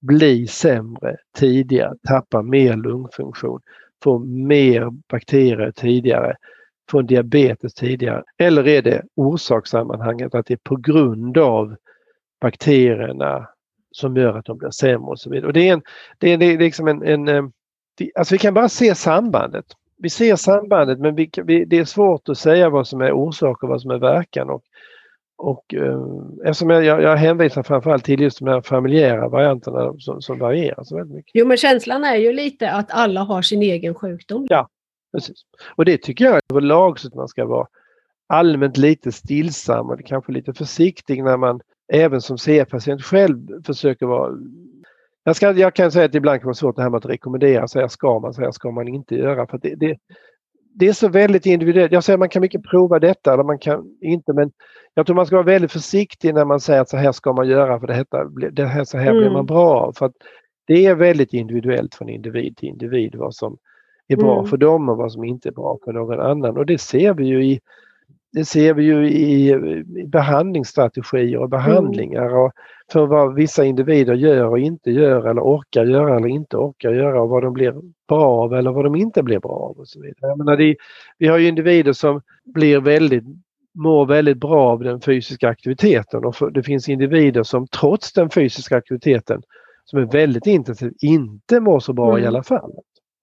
bli 0.00 0.46
sämre 0.46 1.16
tidigare, 1.38 1.94
tappa 2.08 2.42
mer 2.42 2.76
lungfunktion, 2.76 3.60
få 4.04 4.18
mer 4.18 4.90
bakterier 5.10 5.70
tidigare, 5.70 6.36
få 6.90 6.98
en 6.98 7.06
diabetes 7.06 7.74
tidigare. 7.74 8.22
Eller 8.38 8.68
är 8.68 8.82
det 8.82 9.02
orsakssammanhanget 9.16 10.34
att 10.34 10.46
det 10.46 10.54
är 10.54 10.58
på 10.64 10.76
grund 10.76 11.38
av 11.38 11.76
bakterierna 12.40 13.48
som 13.92 14.16
gör 14.16 14.38
att 14.38 14.44
de 14.44 14.58
blir 14.58 14.70
sämre 14.70 15.10
och 15.10 15.18
så 15.18 15.30
vidare. 15.30 15.46
Och 15.46 15.52
det 15.52 15.68
är, 15.68 15.72
en, 15.72 15.82
det 16.18 16.32
är, 16.32 16.38
det 16.38 16.46
är 16.46 16.58
liksom 16.58 16.88
en, 16.88 17.02
en 17.02 17.28
eh, 17.28 17.44
alltså 18.14 18.34
vi 18.34 18.38
kan 18.38 18.54
bara 18.54 18.68
se 18.68 18.94
sambandet. 18.94 19.64
Vi 19.98 20.10
ser 20.10 20.36
sambandet 20.36 20.98
men 20.98 21.14
vi, 21.14 21.30
vi, 21.44 21.64
det 21.64 21.78
är 21.78 21.84
svårt 21.84 22.28
att 22.28 22.38
säga 22.38 22.70
vad 22.70 22.88
som 22.88 23.00
är 23.00 23.12
orsak 23.12 23.62
och 23.62 23.68
vad 23.68 23.80
som 23.80 23.90
är 23.90 23.98
verkan. 23.98 24.50
Och, 24.50 24.62
och 25.36 25.74
eh, 25.74 26.00
eftersom 26.44 26.70
jag, 26.70 27.02
jag 27.02 27.16
hänvisar 27.16 27.62
framförallt 27.62 28.04
till 28.04 28.20
just 28.20 28.38
de 28.38 28.48
här 28.48 28.60
familjära 28.60 29.28
varianterna 29.28 29.94
som, 29.98 30.22
som 30.22 30.38
varierar 30.38 30.84
så 30.84 30.96
väldigt 30.96 31.16
mycket. 31.16 31.30
Jo 31.34 31.46
men 31.46 31.56
känslan 31.56 32.04
är 32.04 32.16
ju 32.16 32.32
lite 32.32 32.70
att 32.70 32.90
alla 32.90 33.20
har 33.20 33.42
sin 33.42 33.62
egen 33.62 33.94
sjukdom. 33.94 34.46
Ja, 34.50 34.68
precis. 35.12 35.36
Och 35.76 35.84
det 35.84 35.98
tycker 35.98 36.24
jag 36.24 36.40
överlag 36.50 36.98
så 36.98 37.08
att 37.08 37.14
man 37.14 37.28
ska 37.28 37.46
vara 37.46 37.66
allmänt 38.26 38.76
lite 38.76 39.12
stillsam 39.12 39.90
och 39.90 40.04
kanske 40.04 40.32
lite 40.32 40.54
försiktig 40.54 41.24
när 41.24 41.36
man 41.36 41.60
även 41.92 42.20
som 42.20 42.38
CF-patient 42.38 43.02
själv 43.02 43.62
försöker 43.66 44.06
vara 44.06 44.30
jag, 45.24 45.36
ska, 45.36 45.52
jag 45.52 45.74
kan 45.74 45.92
säga 45.92 46.04
att 46.04 46.14
ibland 46.14 46.40
kan 46.40 46.46
vara 46.46 46.54
svårt 46.54 46.76
det 46.76 46.82
här 46.82 46.90
med 46.90 46.98
att 46.98 47.06
rekommendera, 47.06 47.66
här 47.74 47.88
ska 47.88 48.18
man, 48.18 48.34
här 48.38 48.50
ska 48.50 48.70
man 48.70 48.88
inte 48.88 49.14
göra. 49.14 49.46
För 49.46 49.58
det, 49.58 49.74
det, 49.74 49.96
det 50.74 50.88
är 50.88 50.92
så 50.92 51.08
väldigt 51.08 51.46
individuellt. 51.46 51.92
Jag 51.92 52.04
säger 52.04 52.14
att 52.14 52.18
man 52.20 52.28
kan 52.28 52.42
mycket 52.42 52.64
prova 52.70 52.98
detta 52.98 53.32
eller 53.32 53.44
man 53.44 53.58
kan 53.58 53.96
inte 54.00 54.32
men 54.32 54.50
jag 54.94 55.06
tror 55.06 55.16
man 55.16 55.26
ska 55.26 55.36
vara 55.36 55.46
väldigt 55.46 55.72
försiktig 55.72 56.34
när 56.34 56.44
man 56.44 56.60
säger 56.60 56.80
att 56.80 56.88
så 56.88 56.96
här 56.96 57.12
ska 57.12 57.32
man 57.32 57.48
göra 57.48 57.80
för 57.80 57.86
det 57.86 57.94
här, 57.94 58.50
det 58.50 58.64
här, 58.64 58.84
så 58.84 58.98
här 58.98 59.10
mm. 59.10 59.18
blir 59.18 59.30
man 59.30 59.46
bra 59.46 59.80
av. 59.80 59.92
För 59.92 60.12
det 60.66 60.86
är 60.86 60.94
väldigt 60.94 61.32
individuellt 61.32 61.94
från 61.94 62.08
individ 62.08 62.56
till 62.56 62.68
individ 62.68 63.14
vad 63.14 63.34
som 63.34 63.58
är 64.08 64.16
bra 64.16 64.38
mm. 64.38 64.50
för 64.50 64.56
dem 64.56 64.88
och 64.88 64.96
vad 64.96 65.12
som 65.12 65.24
inte 65.24 65.48
är 65.48 65.52
bra 65.52 65.78
för 65.84 65.92
någon 65.92 66.20
annan. 66.20 66.56
Och 66.56 66.66
det 66.66 66.78
ser 66.78 67.14
vi 67.14 67.24
ju 67.24 67.44
i 67.44 67.60
det 68.32 68.44
ser 68.44 68.74
vi 68.74 68.82
ju 68.82 69.08
i, 69.08 69.54
behandlingsstrategier 70.06 71.38
och 71.38 71.48
behandlingar 71.48 72.26
mm. 72.26 72.38
och 72.38 72.52
för 72.92 73.06
vad 73.06 73.34
vissa 73.34 73.64
individer 73.64 74.14
gör 74.14 74.44
och 74.44 74.58
inte 74.58 74.90
gör 74.90 75.28
eller 75.28 75.42
orkar 75.42 75.84
göra 75.84 76.16
eller 76.16 76.28
inte 76.28 76.56
orkar 76.56 76.92
göra 76.92 77.22
och 77.22 77.28
vad 77.28 77.42
de 77.42 77.52
blir 77.52 77.74
bra 78.08 78.24
av 78.24 78.54
eller 78.54 78.70
vad 78.70 78.84
de 78.84 78.94
inte 78.94 79.22
blir 79.22 79.38
bra 79.38 79.52
av. 79.52 79.78
och 79.78 79.88
så 79.88 80.00
vidare. 80.00 80.30
Jag 80.30 80.38
menar, 80.38 80.56
det, 80.56 80.76
vi 81.18 81.28
har 81.28 81.38
ju 81.38 81.48
individer 81.48 81.92
som 81.92 82.20
blir 82.44 82.80
väldigt 82.80 83.24
mår 83.74 84.06
väldigt 84.06 84.38
bra 84.38 84.70
av 84.70 84.80
den 84.80 85.00
fysiska 85.00 85.48
aktiviteten 85.48 86.24
och 86.24 86.36
för, 86.36 86.50
det 86.50 86.62
finns 86.62 86.88
individer 86.88 87.42
som 87.42 87.66
trots 87.66 88.12
den 88.12 88.30
fysiska 88.30 88.76
aktiviteten 88.76 89.42
som 89.84 89.98
är 89.98 90.04
väldigt 90.04 90.46
intensiv 90.46 90.92
inte 91.00 91.60
mår 91.60 91.80
så 91.80 91.92
bra 91.92 92.10
mm. 92.10 92.24
i 92.24 92.26
alla 92.26 92.42
fall. 92.42 92.72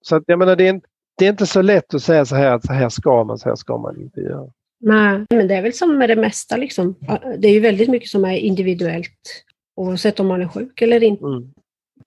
Så 0.02 0.16
att, 0.16 0.22
jag 0.26 0.38
menar, 0.38 0.56
det 0.56 0.68
är, 0.68 0.80
det 1.18 1.26
är 1.26 1.30
inte 1.30 1.46
så 1.46 1.62
lätt 1.62 1.94
att 1.94 2.02
säga 2.02 2.24
så 2.24 2.36
här 2.36 2.52
att 2.52 2.66
så 2.66 2.72
här 2.72 2.88
ska 2.88 3.24
man, 3.24 3.38
så 3.38 3.48
här 3.48 3.56
ska 3.56 3.78
man 3.78 4.00
inte 4.00 4.20
göra. 4.20 4.50
Nej, 4.80 5.26
men 5.30 5.48
det 5.48 5.54
är 5.54 5.62
väl 5.62 5.72
som 5.72 5.98
med 5.98 6.08
det 6.10 6.16
mesta. 6.16 6.56
Liksom. 6.56 6.96
Det 7.38 7.48
är 7.48 7.52
ju 7.52 7.60
väldigt 7.60 7.90
mycket 7.90 8.08
som 8.08 8.24
är 8.24 8.36
individuellt 8.36 9.44
oavsett 9.76 10.20
om 10.20 10.26
man 10.26 10.42
är 10.42 10.48
sjuk 10.48 10.82
eller 10.82 11.02
inte. 11.02 11.24
Mm. 11.24 11.50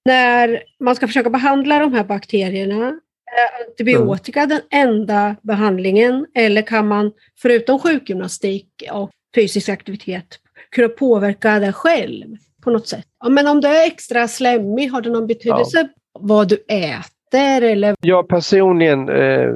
När 0.06 0.64
man 0.80 0.96
ska 0.96 1.08
försöka 1.08 1.30
behandla 1.30 1.80
de 1.80 1.94
här 1.94 2.04
bakterierna, 2.04 3.00
är 3.36 3.68
antibiotika 3.68 4.42
mm. 4.42 4.50
den 4.50 4.62
enda 4.72 5.36
behandlingen 5.42 6.26
eller 6.36 6.62
kan 6.62 6.88
man 6.88 7.12
förutom 7.42 7.80
sjukgymnastik 7.80 8.68
och 8.92 9.12
fysisk 9.36 9.70
aktivitet 9.70 10.40
kunna 10.72 10.90
påverka 10.90 11.60
det 11.60 11.74
själv 11.74 12.36
på 12.62 12.70
något 12.72 12.88
sätt? 12.88 13.08
Ja, 13.20 13.30
men 13.30 13.48
om 13.48 13.62
du 13.62 13.68
är 13.68 13.88
extra 13.88 14.28
slemmig, 14.28 14.90
har 14.90 15.02
det 15.02 15.10
någon 15.10 15.28
betydelse 15.28 15.90
ja. 16.14 16.20
vad 16.20 16.50
du 16.50 16.56
äter? 16.68 17.04
Äter? 17.34 17.68
Eller? 17.68 17.96
Jag 18.02 18.28
personligen 18.28 19.10
eh, 19.10 19.50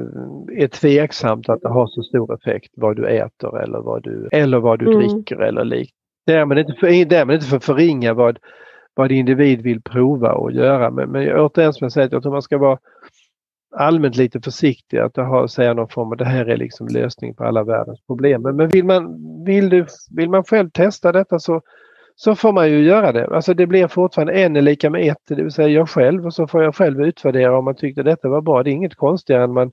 är 0.62 0.68
tveksamt 0.68 1.48
att 1.48 1.60
det 1.62 1.68
har 1.68 1.86
så 1.86 2.02
stor 2.02 2.34
effekt 2.34 2.72
vad 2.76 2.96
du 2.96 3.06
äter 3.06 3.62
eller 3.62 3.78
vad 3.78 4.02
du, 4.02 4.28
eller 4.32 4.58
vad 4.58 4.78
du 4.78 4.92
mm. 4.92 4.98
dricker 4.98 5.36
eller 5.36 5.64
liknande. 5.64 5.92
Därmed 6.26 6.58
inte, 6.58 6.72
för, 6.72 7.04
därmed 7.04 7.34
inte 7.34 7.46
för 7.46 7.58
förringa 7.58 8.14
vad, 8.14 8.38
vad 8.94 9.12
individ 9.12 9.62
vill 9.62 9.82
prova 9.82 10.32
och 10.32 10.52
göra. 10.52 10.90
Men, 10.90 11.10
men 11.10 11.40
återigen 11.40 11.72
som 11.72 11.84
jag 11.84 11.92
säger, 11.92 12.08
jag 12.12 12.22
tror 12.22 12.32
man 12.32 12.42
ska 12.42 12.58
vara 12.58 12.78
allmänt 13.76 14.16
lite 14.16 14.40
försiktig 14.40 14.98
att 14.98 15.16
ha, 15.16 15.48
säga 15.48 15.74
någon 15.74 15.88
form 15.88 16.10
av 16.10 16.16
det 16.16 16.24
här 16.24 16.46
är 16.46 16.56
liksom 16.56 16.88
lösning 16.88 17.34
på 17.34 17.44
alla 17.44 17.64
världens 17.64 18.00
problem. 18.06 18.42
Men, 18.42 18.56
men 18.56 18.68
vill, 18.68 18.84
man, 18.84 19.16
vill, 19.44 19.68
du, 19.68 19.86
vill 20.16 20.30
man 20.30 20.44
själv 20.44 20.70
testa 20.70 21.12
detta 21.12 21.38
så 21.38 21.62
så 22.20 22.34
får 22.34 22.52
man 22.52 22.70
ju 22.70 22.82
göra 22.82 23.12
det. 23.12 23.26
Alltså 23.26 23.54
det 23.54 23.66
blir 23.66 23.88
fortfarande 23.88 24.32
en 24.32 24.56
är 24.56 24.60
lika 24.60 24.90
med 24.90 25.12
ett, 25.12 25.22
det 25.28 25.34
vill 25.34 25.52
säga 25.52 25.68
jag 25.68 25.88
själv 25.88 26.26
och 26.26 26.34
så 26.34 26.46
får 26.46 26.62
jag 26.62 26.74
själv 26.74 27.00
utvärdera 27.00 27.58
om 27.58 27.64
man 27.64 27.74
tyckte 27.74 28.02
detta 28.02 28.28
var 28.28 28.40
bra. 28.40 28.62
Det 28.62 28.70
är 28.70 28.72
inget 28.72 28.94
konstigare 28.94 29.44
än 29.44 29.52
man 29.52 29.72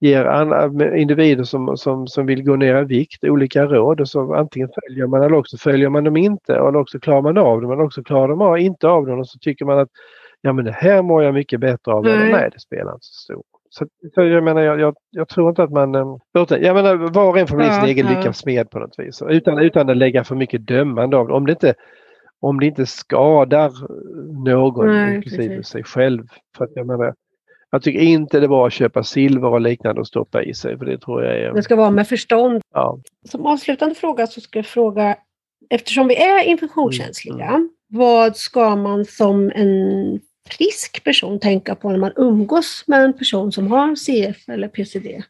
ger 0.00 0.94
individer 0.96 1.44
som, 1.44 1.76
som, 1.76 2.06
som 2.06 2.26
vill 2.26 2.44
gå 2.44 2.56
ner 2.56 2.82
i 2.82 2.84
vikt 2.84 3.24
olika 3.24 3.64
råd 3.64 4.00
och 4.00 4.08
så 4.08 4.34
antingen 4.34 4.68
följer 4.82 5.06
man 5.06 5.22
eller 5.22 5.36
också 5.36 5.56
följer 5.56 5.88
man 5.88 6.04
dem 6.04 6.16
inte 6.16 6.54
eller 6.54 6.76
också 6.76 7.00
klarar 7.00 7.22
man 7.22 7.38
av 7.38 7.62
dem 7.62 7.72
eller 7.72 7.84
också 7.84 8.02
klarar 8.02 8.28
de 8.28 8.40
av, 8.40 8.58
inte 8.58 8.88
av 8.88 9.06
dem 9.06 9.18
och 9.18 9.28
så 9.28 9.38
tycker 9.38 9.64
man 9.64 9.78
att 9.78 9.88
ja 10.40 10.52
men 10.52 10.64
det 10.64 10.72
här 10.72 11.02
mår 11.02 11.22
jag 11.22 11.34
mycket 11.34 11.60
bättre 11.60 11.92
av. 11.92 12.06
Mm. 12.06 12.18
Eller, 12.18 12.32
nej, 12.32 12.50
det 12.52 12.60
spelar 12.60 12.92
inte 12.92 13.06
så 13.06 13.22
stor 13.22 13.42
så, 13.70 13.86
så 14.14 14.24
jag 14.24 14.44
menar, 14.44 14.62
jag, 14.62 14.80
jag, 14.80 14.96
jag, 15.10 15.28
tror 15.28 15.48
inte 15.48 15.62
att 15.62 15.70
man... 15.70 15.94
Eh, 15.94 16.16
jag 16.34 16.74
menar, 16.74 16.96
var 16.96 17.28
och 17.28 17.38
en 17.38 17.46
får 17.46 17.56
bli 17.56 17.66
ja, 17.66 17.80
sin 17.80 17.84
egen 17.84 18.06
ja. 18.06 18.18
lyckas 18.18 18.38
smed 18.38 18.70
på 18.70 18.78
något 18.78 18.98
vis. 18.98 19.22
Utan, 19.28 19.58
utan 19.58 19.90
att 19.90 19.96
lägga 19.96 20.24
för 20.24 20.34
mycket 20.34 20.66
dömande 20.66 21.16
av 21.16 21.28
det. 21.28 21.34
Om 21.34 21.46
det 21.46 21.52
inte, 21.52 21.74
om 22.40 22.60
det 22.60 22.66
inte 22.66 22.86
skadar 22.86 23.72
någon, 24.44 24.86
Nej, 24.86 25.14
inklusive 25.16 25.56
precis. 25.56 25.66
sig 25.66 25.84
själv. 25.84 26.26
För 26.56 26.64
att 26.64 26.70
jag 26.74 26.86
menar, 26.86 27.14
jag 27.70 27.82
tycker 27.82 28.00
inte 28.00 28.40
det 28.40 28.46
var 28.46 28.66
att 28.66 28.72
köpa 28.72 29.02
silver 29.02 29.48
och 29.48 29.60
liknande 29.60 30.00
och 30.00 30.06
stoppa 30.06 30.42
i 30.42 30.54
sig. 30.54 30.78
För 30.78 30.84
det 30.84 30.98
tror 30.98 31.24
jag 31.24 31.38
är... 31.38 31.52
Det 31.52 31.62
ska 31.62 31.76
vara 31.76 31.90
med 31.90 32.08
förstånd. 32.08 32.62
Ja. 32.74 32.98
Som 33.28 33.46
avslutande 33.46 33.94
fråga 33.94 34.26
så 34.26 34.40
ska 34.40 34.58
jag 34.58 34.66
fråga, 34.66 35.16
eftersom 35.70 36.08
vi 36.08 36.16
är 36.16 36.44
infektionskänsliga, 36.44 37.46
mm. 37.46 37.54
Mm. 37.54 37.70
vad 37.88 38.36
ska 38.36 38.76
man 38.76 39.04
som 39.04 39.52
en 39.54 40.20
frisk 40.50 41.04
person 41.04 41.40
tänka 41.40 41.74
på 41.74 41.90
när 41.90 41.98
man 41.98 42.12
umgås 42.16 42.84
med 42.86 43.04
en 43.04 43.12
person 43.12 43.52
som 43.52 43.72
har 43.72 43.94
CF 43.94 44.48
eller 44.48 44.68
PCD? 44.68 45.22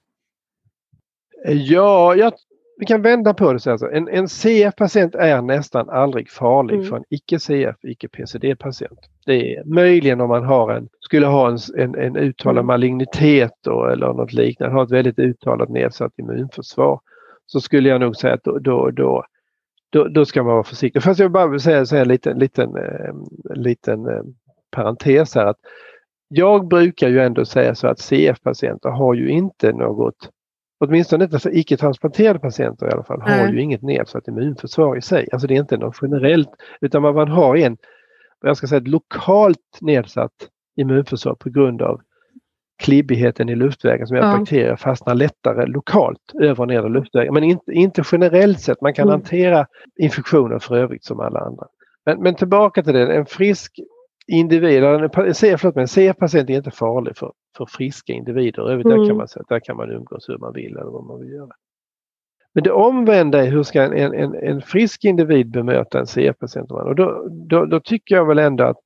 Ja, 1.44 2.14
jag, 2.14 2.33
vi 2.78 2.87
kan 2.87 3.02
vända 3.02 3.35
på 3.35 3.52
det. 3.52 3.61
Så 3.61 3.70
alltså. 3.70 3.90
En, 3.90 4.09
en 4.09 4.28
CF-patient 4.28 5.14
är 5.14 5.42
nästan 5.42 5.90
aldrig 5.90 6.30
farlig 6.30 6.74
mm. 6.74 6.87
för 6.87 6.96
en 6.96 7.04
icke-CF, 7.09 7.76
icke-PCD-patient. 7.83 8.98
Det 9.26 9.56
är 9.56 9.64
möjligen 9.64 10.20
om 10.20 10.28
man 10.28 10.44
har 10.44 10.72
en, 10.72 10.88
skulle 11.00 11.26
ha 11.26 11.48
en, 11.48 11.59
en, 11.76 11.94
en 11.94 12.16
uttalad 12.16 12.56
mm. 12.59 12.66
malignitet 12.66 13.52
då, 13.61 13.87
eller 13.87 14.06
något 14.06 14.33
liknande, 14.33 14.74
har 14.74 14.85
ett 14.85 14.90
väldigt 14.90 15.18
uttalat 15.18 15.68
nedsatt 15.68 16.18
immunförsvar 16.18 17.00
så 17.46 17.61
skulle 17.61 17.88
jag 17.88 18.00
nog 18.00 18.16
säga 18.16 18.35
att 18.35 18.44
då, 18.44 18.59
då, 18.59 18.90
då, 18.90 19.24
då, 19.90 20.04
då 20.09 20.24
ska 20.24 20.42
man 20.42 20.52
vara 20.52 20.64
försiktig. 20.64 21.02
Fast 21.02 21.20
jag 21.20 21.26
vill 21.26 21.33
bara 21.33 21.59
säga, 21.59 21.87
säga 21.87 22.02
en 22.02 22.09
liten, 22.09 22.38
liten, 22.38 22.76
eh, 22.76 23.14
liten 23.54 24.06
eh, 24.06 24.22
parentes 24.70 25.35
här. 25.35 25.46
Att 25.46 25.59
jag 26.28 26.68
brukar 26.68 27.09
ju 27.09 27.20
ändå 27.20 27.44
säga 27.44 27.74
så 27.74 27.88
att 27.88 27.98
CF-patienter 27.98 28.90
har 28.90 29.14
ju 29.14 29.28
inte 29.28 29.72
något 29.72 30.30
åtminstone 30.80 31.24
inte 31.24 31.38
för 31.38 31.56
icke-transplanterade 31.56 32.38
patienter 32.38 32.88
i 32.88 32.90
alla 32.90 33.04
fall, 33.04 33.20
har 33.20 33.48
ju 33.48 33.61
inget 33.61 33.83
nedsatt 33.83 34.28
immunförsvar 34.28 34.96
i 34.96 35.02
sig. 35.02 35.28
Alltså 35.33 35.46
det 35.46 35.54
är 35.54 35.61
inte 35.61 35.76
något 35.76 35.98
generellt, 36.02 36.50
utan 36.80 37.02
vad 37.02 37.14
man 37.14 37.28
har 37.28 37.56
en, 37.56 37.76
jag 38.40 38.56
ska 38.56 38.66
säga 38.66 38.80
ett 38.80 38.88
lokalt 38.88 39.78
nedsatt 39.80 40.33
immunförsvar 40.76 41.35
på 41.35 41.50
grund 41.50 41.83
av 41.83 42.00
klibbigheten 42.83 43.48
i 43.48 43.54
luftvägen 43.54 44.06
som 44.06 44.16
gör 44.16 44.24
att 44.24 44.33
ja. 44.33 44.38
bakterier 44.38 44.76
fastnar 44.76 45.14
lättare 45.14 45.66
lokalt 45.66 46.33
över 46.40 46.61
och 46.61 46.68
nedre 46.68 46.88
luftvägen. 46.88 47.35
Men 47.35 47.44
inte, 47.44 47.72
inte 47.72 48.02
generellt 48.12 48.61
sett. 48.61 48.80
Man 48.80 48.94
kan 48.94 49.09
mm. 49.09 49.12
hantera 49.12 49.66
infektioner 49.98 50.59
för 50.59 50.76
övrigt 50.76 51.04
som 51.04 51.20
alla 51.20 51.40
andra. 51.40 51.66
Men, 52.06 52.22
men 52.22 52.35
tillbaka 52.35 52.83
till 52.83 52.92
det, 52.92 53.16
en 53.16 53.26
frisk 53.26 53.80
individ, 54.31 54.85
en, 54.85 55.11
förlåt, 55.11 55.77
en 55.77 55.88
CF-patient 55.88 56.51
är 56.51 56.57
inte 56.57 56.71
farlig 56.71 57.16
för, 57.16 57.33
för 57.57 57.66
friska 57.66 58.12
individer. 58.12 58.71
Övrigt 58.71 58.87
mm. 58.87 58.99
där, 58.99 59.07
kan 59.07 59.16
man, 59.16 59.27
där 59.49 59.61
kan 59.61 59.77
man 59.77 59.90
umgås 59.90 60.29
hur 60.29 60.38
man 60.38 60.53
vill 60.53 60.77
eller 60.77 60.90
vad 60.90 61.05
man 61.05 61.21
vill 61.21 61.33
göra. 61.33 61.53
Men 62.55 62.64
det 62.64 62.71
omvända 62.71 63.45
är 63.45 63.51
hur 63.51 63.62
ska 63.62 63.83
en, 63.83 64.14
en, 64.14 64.35
en 64.35 64.62
frisk 64.62 65.05
individ 65.05 65.51
bemöta 65.51 65.99
en 65.99 66.07
CF-patient? 66.07 66.71
Och 66.71 66.95
då, 66.95 67.29
då, 67.31 67.64
då, 67.64 67.81
tycker 67.81 68.14
jag 68.14 68.27
väl 68.27 68.38
ändå 68.38 68.64
att 68.64 68.79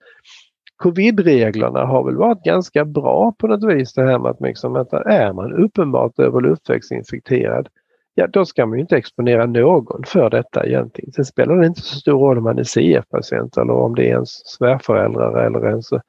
Covid-reglerna 0.77 1.85
har 1.85 2.05
väl 2.05 2.17
varit 2.17 2.43
ganska 2.43 2.85
bra 2.85 3.35
på 3.39 3.47
något 3.47 3.65
vis 3.65 3.95
det 3.95 4.03
här 4.03 4.19
med 4.19 4.31
att, 4.31 4.41
liksom, 4.41 4.77
att 4.77 4.93
är 4.93 5.33
man 5.33 5.53
uppenbart 5.53 6.19
över 6.19 6.41
luftvägsinfekterad, 6.41 7.69
ja 8.15 8.27
då 8.27 8.45
ska 8.45 8.67
man 8.67 8.79
ju 8.79 8.83
inte 8.83 8.97
exponera 8.97 9.47
någon 9.47 10.03
för 10.07 10.31
detta 10.31 10.67
egentligen. 10.67 11.13
Sen 11.13 11.25
spelar 11.25 11.57
det 11.57 11.67
inte 11.67 11.81
så 11.81 11.97
stor 11.97 12.19
roll 12.19 12.39
om 12.39 12.45
man 12.45 12.59
är 12.59 12.65
CF-patient 12.65 13.57
eller 13.57 13.73
om 13.73 13.95
det 13.95 14.03
är 14.03 14.13
ens 14.13 14.47
svärföräldrar 14.47 15.47
eller 15.47 15.69
ens 15.69 15.93
eh, 15.93 16.01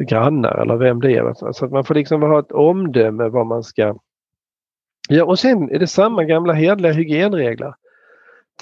grannar 0.00 0.62
eller 0.62 0.76
vem 0.76 1.00
det 1.00 1.16
är. 1.16 1.52
Så 1.52 1.64
att 1.64 1.72
man 1.72 1.84
får 1.84 1.94
liksom 1.94 2.22
ha 2.22 2.38
ett 2.38 2.52
omdöme 2.52 3.28
vad 3.28 3.46
man 3.46 3.62
ska 3.62 3.94
Ja 5.08 5.24
och 5.24 5.38
sen 5.38 5.70
är 5.70 5.78
det 5.78 5.86
samma 5.86 6.24
gamla 6.24 6.52
hederliga 6.52 6.92
hygienregler. 6.92 7.74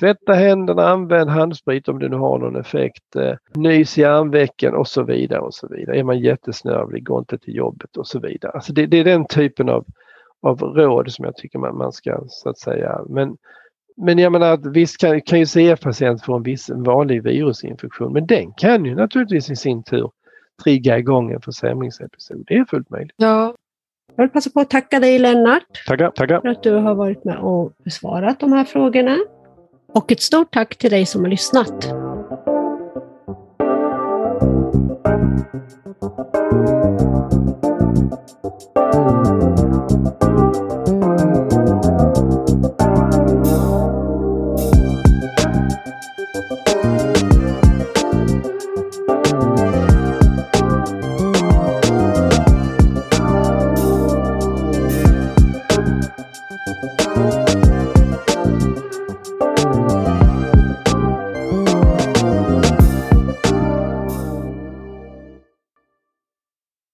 Tvätta 0.00 0.32
händerna, 0.32 0.88
använd 0.88 1.30
handsprit 1.30 1.88
om 1.88 1.98
det 1.98 2.08
nu 2.08 2.16
har 2.16 2.38
någon 2.38 2.56
effekt. 2.56 3.16
Eh, 3.16 3.34
nys 3.54 3.98
i 3.98 4.04
armvecken 4.04 4.74
och 4.74 4.88
så 4.88 5.02
vidare. 5.02 5.40
och 5.40 5.54
så 5.54 5.68
vidare. 5.68 5.98
Är 5.98 6.04
man 6.04 6.18
jättesnörvlig, 6.18 7.04
gå 7.04 7.18
inte 7.18 7.38
till 7.38 7.54
jobbet 7.54 7.96
och 7.96 8.06
så 8.06 8.20
vidare. 8.20 8.52
Alltså 8.52 8.72
det, 8.72 8.86
det 8.86 8.96
är 8.96 9.04
den 9.04 9.26
typen 9.26 9.68
av, 9.68 9.84
av 10.42 10.58
råd 10.60 11.12
som 11.12 11.24
jag 11.24 11.36
tycker 11.36 11.58
man, 11.58 11.76
man 11.76 11.92
ska 11.92 12.24
så 12.28 12.48
att 12.48 12.58
säga. 12.58 13.00
Men, 13.08 13.36
men 13.96 14.18
jag 14.18 14.32
menar 14.32 14.52
att 14.52 14.66
visst 14.66 14.98
kan, 14.98 15.20
kan 15.20 15.38
ju 15.38 15.46
CF-patient 15.46 16.24
få 16.24 16.36
en 16.36 16.42
viss 16.42 16.70
en 16.70 16.82
vanlig 16.82 17.22
virusinfektion 17.22 18.12
men 18.12 18.26
den 18.26 18.52
kan 18.52 18.84
ju 18.84 18.94
naturligtvis 18.94 19.50
i 19.50 19.56
sin 19.56 19.82
tur 19.82 20.10
trigga 20.64 20.98
igång 20.98 21.32
en 21.32 21.40
försämringsepisod. 21.40 22.44
Det 22.46 22.54
är 22.54 22.64
fullt 22.64 22.90
möjligt. 22.90 23.14
Ja. 23.16 23.54
Jag 24.16 24.24
vill 24.24 24.30
passa 24.30 24.50
på 24.50 24.60
att 24.60 24.70
tacka 24.70 25.00
dig 25.00 25.18
Lennart. 25.18 25.86
Tackar, 25.86 26.10
tackar. 26.10 26.40
För 26.40 26.48
att 26.48 26.62
du 26.62 26.74
har 26.74 26.94
varit 26.94 27.24
med 27.24 27.38
och 27.38 27.72
besvarat 27.84 28.40
de 28.40 28.52
här 28.52 28.64
frågorna. 28.64 29.18
Och 29.94 30.12
ett 30.12 30.20
stort 30.20 30.52
tack 30.52 30.76
till 30.76 30.90
dig 30.90 31.06
som 31.06 31.20
har 31.20 31.30
lyssnat. 31.30 31.92
Thank 35.04 35.46
you. 40.88 41.01